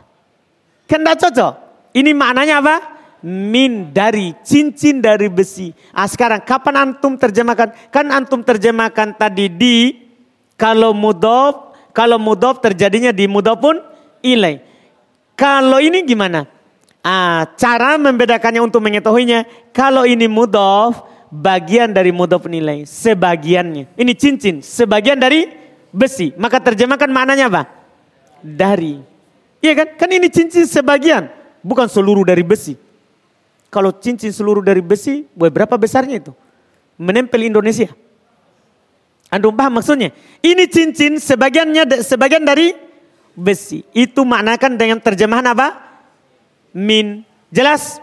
[0.88, 1.54] Kan tidak cocok.
[1.94, 2.76] Ini maknanya apa?
[3.28, 5.76] Min dari, cincin dari besi.
[5.92, 7.92] Ah sekarang kapan antum terjemahkan?
[7.92, 9.78] Kan antum terjemahkan tadi di,
[10.56, 13.76] kalau mudof, kalau mudof terjadinya di mudof pun
[14.24, 14.64] ilai.
[15.38, 16.50] Kalau ini gimana?
[17.06, 23.96] Ah, cara membedakannya untuk mengetahuinya, kalau ini mudof, bagian dari mudof nilai, sebagiannya.
[23.96, 25.48] Ini cincin, sebagian dari
[25.92, 26.34] besi.
[26.36, 27.64] Maka terjemahkan maknanya apa?
[28.44, 29.17] Dari.
[29.62, 29.88] Iya kan?
[29.98, 31.30] Kan ini cincin sebagian,
[31.66, 32.78] bukan seluruh dari besi.
[33.68, 36.34] Kalau cincin seluruh dari besi, berapa besarnya itu?
[36.98, 37.92] Menempel Indonesia.
[39.28, 40.16] Anda paham maksudnya?
[40.40, 42.72] Ini cincin sebagiannya sebagian dari
[43.36, 43.84] besi.
[43.92, 45.78] Itu maknakan dengan terjemahan apa?
[46.72, 47.28] Min.
[47.52, 48.00] Jelas?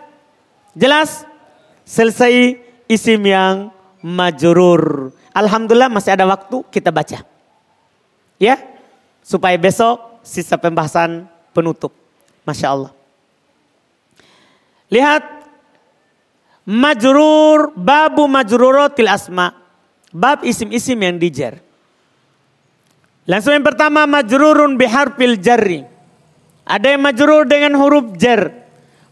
[0.77, 1.25] Jelas?
[1.89, 3.73] Selesai isim yang
[4.05, 5.17] majurur.
[5.33, 7.25] Alhamdulillah masih ada waktu kita baca.
[8.37, 8.61] Ya?
[9.25, 11.25] Supaya besok sisa pembahasan
[11.55, 11.95] penutup.
[12.43, 12.93] Masya Allah.
[14.91, 15.23] Lihat.
[16.65, 19.53] Majrur, babu majrurotil asma.
[20.09, 21.61] Bab isim-isim yang dijar.
[23.29, 25.85] Langsung yang pertama majrurun biharfil jarri.
[26.65, 28.49] Ada yang majrur dengan huruf jar.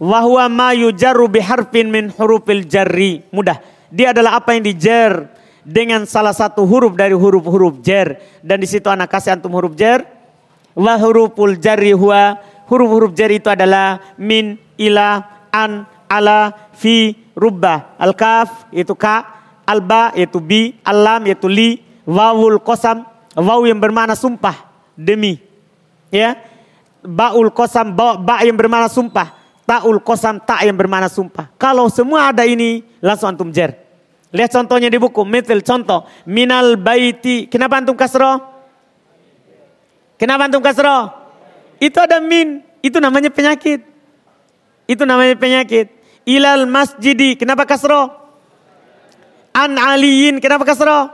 [0.01, 3.21] Wahwa ma yujarru biharfin min hurufil jarri.
[3.29, 3.61] Mudah.
[3.93, 5.29] Dia adalah apa yang dijar
[5.61, 8.17] dengan salah satu huruf dari huruf-huruf jar.
[8.41, 10.09] Dan di situ anak kasih antum huruf jar
[10.73, 12.41] Wa huruful jarri huwa
[12.73, 15.21] huruf-huruf jari itu adalah min, ila,
[15.53, 17.97] an, ala, fi, rubba.
[18.01, 19.29] Al-kaf itu ka,
[19.69, 23.05] al-ba yaitu bi, al-lam yaitu li, wawul kosam,
[23.37, 24.65] waw yang bermakna sumpah,
[24.97, 25.37] demi.
[26.09, 26.41] Ya.
[27.03, 29.43] Ba'ul kosam, ba, ba yang bermakna sumpah.
[29.63, 31.51] Ta'ul kosam, ta yang bermakna sumpah.
[31.59, 33.75] Kalau semua ada ini, langsung antum jer.
[34.29, 35.23] Lihat contohnya di buku.
[35.25, 36.05] Metil contoh.
[36.29, 37.47] Minal baiti.
[37.49, 38.52] Kenapa antum kasroh?
[40.23, 41.11] Kenapa antum kasroh?
[41.83, 42.63] Itu ada min.
[42.79, 43.83] Itu namanya penyakit.
[44.87, 45.91] Itu namanya penyakit.
[46.23, 47.35] Ilal masjidi.
[47.35, 48.07] Kenapa kasroh?
[49.51, 50.39] An aliyin.
[50.39, 51.11] Kenapa kasroh?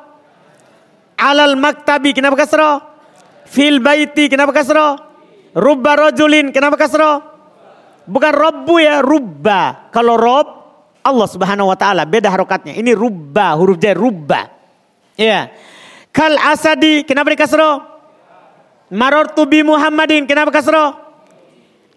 [1.17, 2.13] Alal maktabi.
[2.13, 2.85] Kenapa kasroh?
[3.49, 4.29] Fil baiti.
[4.29, 5.01] Kenapa kasroh?
[5.57, 6.53] Rubba rojulin.
[6.53, 7.25] Kenapa kasroh?
[8.05, 9.01] Bukan robbu ya.
[9.01, 9.89] Rubba.
[9.89, 10.47] Kalau rob.
[11.01, 12.05] Allah subhanahu wa ta'ala.
[12.05, 12.77] Beda harokatnya.
[12.77, 13.57] Ini rubba.
[13.57, 14.53] Huruf j Rubba.
[15.17, 15.49] Ya.
[16.13, 17.09] Kal asadi.
[17.09, 17.88] Kenapa dikasroh?
[18.91, 20.25] Marortu Muhammadin.
[20.25, 20.97] Kenapa kasroh?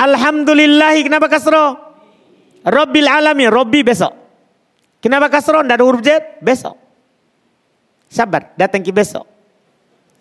[0.01, 1.77] Alhamdulillahi kenapa kasro?
[2.65, 4.13] Rabbil alamin, Robbi besok.
[5.01, 5.61] Kenapa kasro?
[5.61, 6.41] Tidak ada huruf jet?
[6.41, 6.77] Besok.
[8.09, 9.26] Sabar, datang ki besok.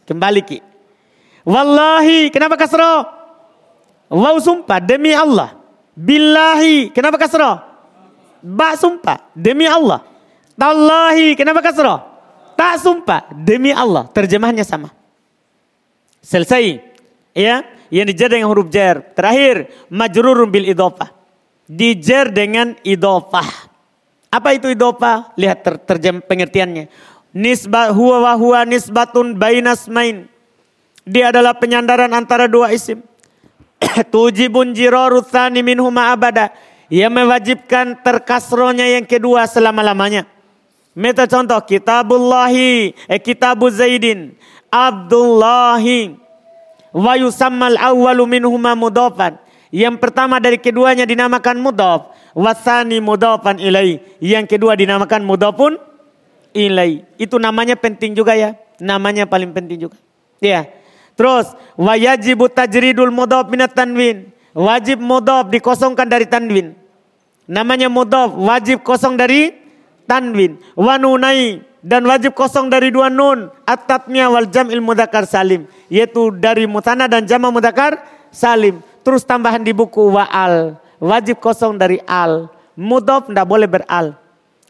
[0.05, 0.59] Kembali ki.
[1.45, 3.09] Wallahi, kenapa kasro?
[4.13, 5.57] Wow sumpah, demi Allah.
[5.97, 7.61] Billahi, kenapa kasro?
[8.41, 10.05] Ba sumpah, demi Allah.
[10.57, 12.05] Tallahi, kenapa kasro?
[12.57, 14.09] Tak sumpah, demi Allah.
[14.13, 14.93] Terjemahnya sama.
[16.21, 16.81] Selesai.
[17.33, 19.03] Ya, yang dijer dengan huruf jer.
[19.17, 21.11] Terakhir, majrurun bil idofah.
[21.67, 23.71] Dijer dengan idofah.
[24.31, 25.35] Apa itu idofah?
[25.35, 26.87] Lihat ter terjem pengertiannya.
[27.31, 30.27] Nisbah huwa wa huwa nisbatun bainas main.
[31.07, 33.03] Dia adalah penyandaran antara dua isim.
[34.13, 36.51] Tujibun jiraru thani minhuma abada.
[36.91, 40.27] Ia mewajibkan terkasronya yang kedua selama-lamanya.
[40.91, 44.35] Meta contoh kitabullahi, eh, kitabu Zaidin,
[44.71, 46.15] Abdullahi,
[46.95, 49.39] wa yusammal awwalu minhuma mudofan.
[49.71, 52.11] Yang pertama dari keduanya dinamakan mudof.
[52.35, 54.03] Wasani mudofan ilai.
[54.19, 55.79] Yang kedua dinamakan mudofun
[56.51, 57.07] ilai.
[57.19, 58.59] Itu namanya penting juga ya.
[58.83, 59.99] Namanya paling penting juga.
[60.43, 60.67] Ya.
[61.15, 64.35] Terus wajibu tajridul mudof minat tanwin.
[64.51, 66.75] Wajib mudof dikosongkan dari tanwin.
[67.47, 69.55] Namanya mudof wajib kosong dari
[70.11, 70.59] tanwin.
[70.75, 77.09] Wanunai dan wajib kosong dari dua nun at-tatmiyah wal jam'il mudzakkar salim yaitu dari mutana
[77.09, 78.85] dan jama mudzakkar salim.
[79.01, 82.53] Terus tambahan di buku wa'al wajib kosong dari al.
[82.81, 84.17] Mudhof tidak boleh beral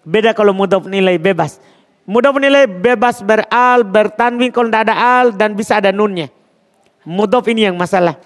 [0.02, 1.62] beda kalau mudhof nilai bebas.
[2.06, 6.30] Mudhof nilai bebas beral bertanwin kalau tidak ada al dan bisa ada nunnya.
[7.06, 8.18] Mudhof ini yang masalah.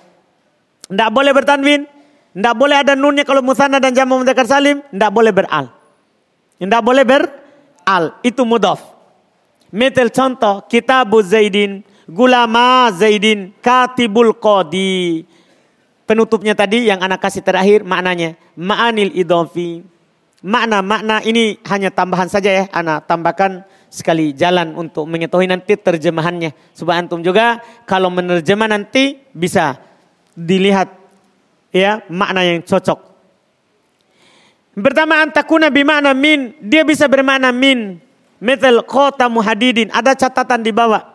[0.88, 1.88] Tidak boleh bertanwin
[2.34, 5.70] tidak boleh ada nunnya kalau mutana dan jama mudzakkar salim tidak boleh beral
[6.58, 7.22] tidak boleh ber
[7.84, 8.80] al itu mudaf.
[9.74, 15.26] Metel contoh kitabu Zaidin, gulama Zaidin, katibul qadi.
[16.04, 19.80] Penutupnya tadi yang anak kasih terakhir maknanya ma'anil idofi.
[20.44, 26.52] Makna-makna ini hanya tambahan saja ya, anak tambahkan sekali jalan untuk mengetahui nanti terjemahannya.
[26.76, 29.80] Supaya antum juga kalau menerjemah nanti bisa
[30.36, 30.92] dilihat
[31.72, 33.13] ya makna yang cocok.
[34.74, 36.50] Pertama antakuna bimakna min.
[36.58, 38.02] Dia bisa bermakna min.
[38.42, 39.90] Metal kota muhadidin.
[39.94, 41.14] Ada catatan di bawah.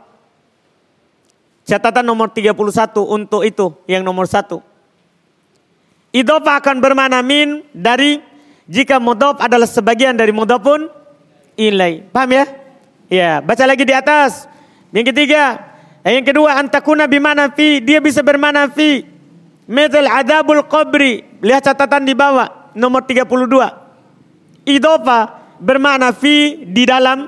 [1.68, 2.56] Catatan nomor 31
[3.03, 3.76] untuk itu.
[3.84, 4.64] Yang nomor satu.
[6.15, 8.18] Idofa akan bermakna min dari
[8.65, 10.90] jika mudhof adalah sebagian dari mudhofun
[11.53, 12.02] ilai.
[12.10, 12.45] Paham ya?
[13.11, 14.49] Ya, baca lagi di atas.
[14.90, 15.61] Yang ketiga,
[16.02, 19.06] yang kedua antakuna bimana fi, dia bisa bermakna fi.
[19.69, 21.22] Metal adabul qabri.
[21.45, 24.67] Lihat catatan di bawah nomor 32.
[24.69, 25.19] Idofa
[25.59, 27.27] bermakna fi di dalam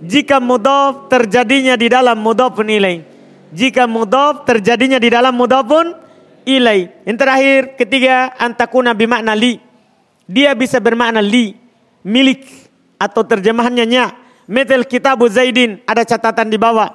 [0.00, 3.04] jika mudhof terjadinya di dalam mudhofun ilai.
[3.50, 5.92] Jika mudhof terjadinya di dalam mudhofun
[6.48, 6.88] ilai.
[7.04, 9.60] Yang terakhir ketiga antakuna bermakna li.
[10.30, 11.58] Dia bisa bermakna li,
[12.06, 12.46] milik
[12.96, 14.14] atau terjemahannya nya.
[14.50, 16.90] Metel kitabu Zaidin ada catatan di bawah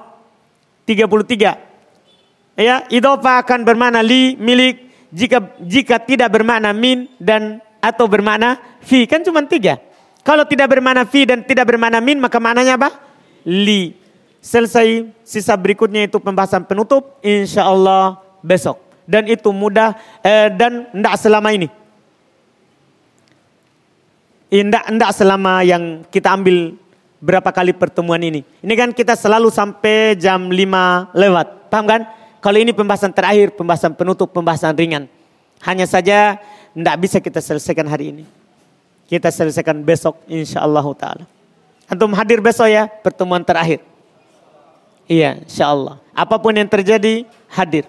[0.87, 2.55] 33.
[2.55, 9.05] Ya, idofa akan bermakna li, milik jika jika tidak bermakna min dan atau bermakna fi
[9.05, 9.77] kan cuma tiga.
[10.25, 12.89] Kalau tidak bermakna fi dan tidak bermakna min maka maknanya apa?
[13.45, 13.93] Li.
[14.41, 18.81] Selesai sisa berikutnya itu pembahasan penutup insya Allah besok.
[19.05, 19.93] Dan itu mudah
[20.25, 21.69] eh, dan tidak selama ini.
[24.49, 26.77] Tidak, selama yang kita ambil
[27.21, 28.45] berapa kali pertemuan ini.
[28.61, 31.69] Ini kan kita selalu sampai jam 5 lewat.
[31.73, 32.01] Paham kan?
[32.39, 35.09] Kalau ini pembahasan terakhir, pembahasan penutup, pembahasan ringan.
[35.65, 36.37] Hanya saja
[36.75, 38.25] tidak bisa kita selesaikan hari ini.
[39.07, 41.23] Kita selesaikan besok insya Allah ta'ala.
[41.87, 43.79] Antum hadir besok ya pertemuan terakhir.
[45.07, 46.01] Iya insya Allah.
[46.11, 47.87] Apa pun yang terjadi hadir.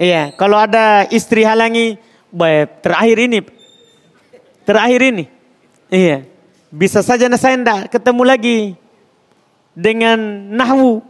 [0.00, 2.00] Iya kalau ada istri halangi.
[2.30, 3.38] Baik terakhir ini.
[4.62, 5.24] Terakhir ini.
[5.90, 6.24] Iya.
[6.70, 8.58] Bisa saja saya tidak ketemu lagi.
[9.74, 10.16] Dengan
[10.54, 11.02] nahwu.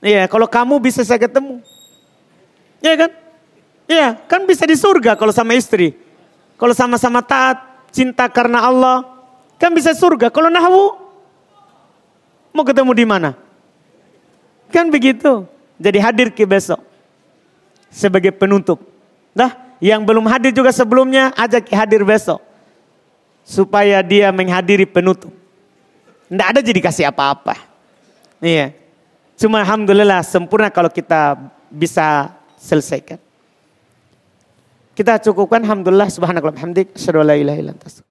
[0.00, 1.60] Iya kalau kamu bisa saya ketemu.
[2.80, 3.19] Iya kan?
[3.90, 5.98] Iya, kan bisa di surga kalau sama istri.
[6.54, 7.58] Kalau sama-sama taat,
[7.90, 9.02] cinta karena Allah,
[9.58, 10.30] kan bisa surga.
[10.30, 10.94] Kalau nahwu,
[12.54, 13.34] mau ketemu di mana?
[14.70, 15.42] Kan begitu.
[15.74, 16.78] Jadi hadir ke besok.
[17.90, 18.78] Sebagai penutup.
[19.34, 22.38] Nah, yang belum hadir juga sebelumnya, ajak hadir besok.
[23.42, 25.34] Supaya dia menghadiri penutup.
[26.30, 27.58] Tidak ada jadi kasih apa-apa.
[28.38, 28.70] Iya.
[29.34, 31.34] Cuma Alhamdulillah sempurna kalau kita
[31.74, 33.18] bisa selesaikan.
[35.00, 35.64] Kita cukupkan.
[35.64, 37.72] Alhamdulillah subhanakallah hamdik asyhadu la ilaha illa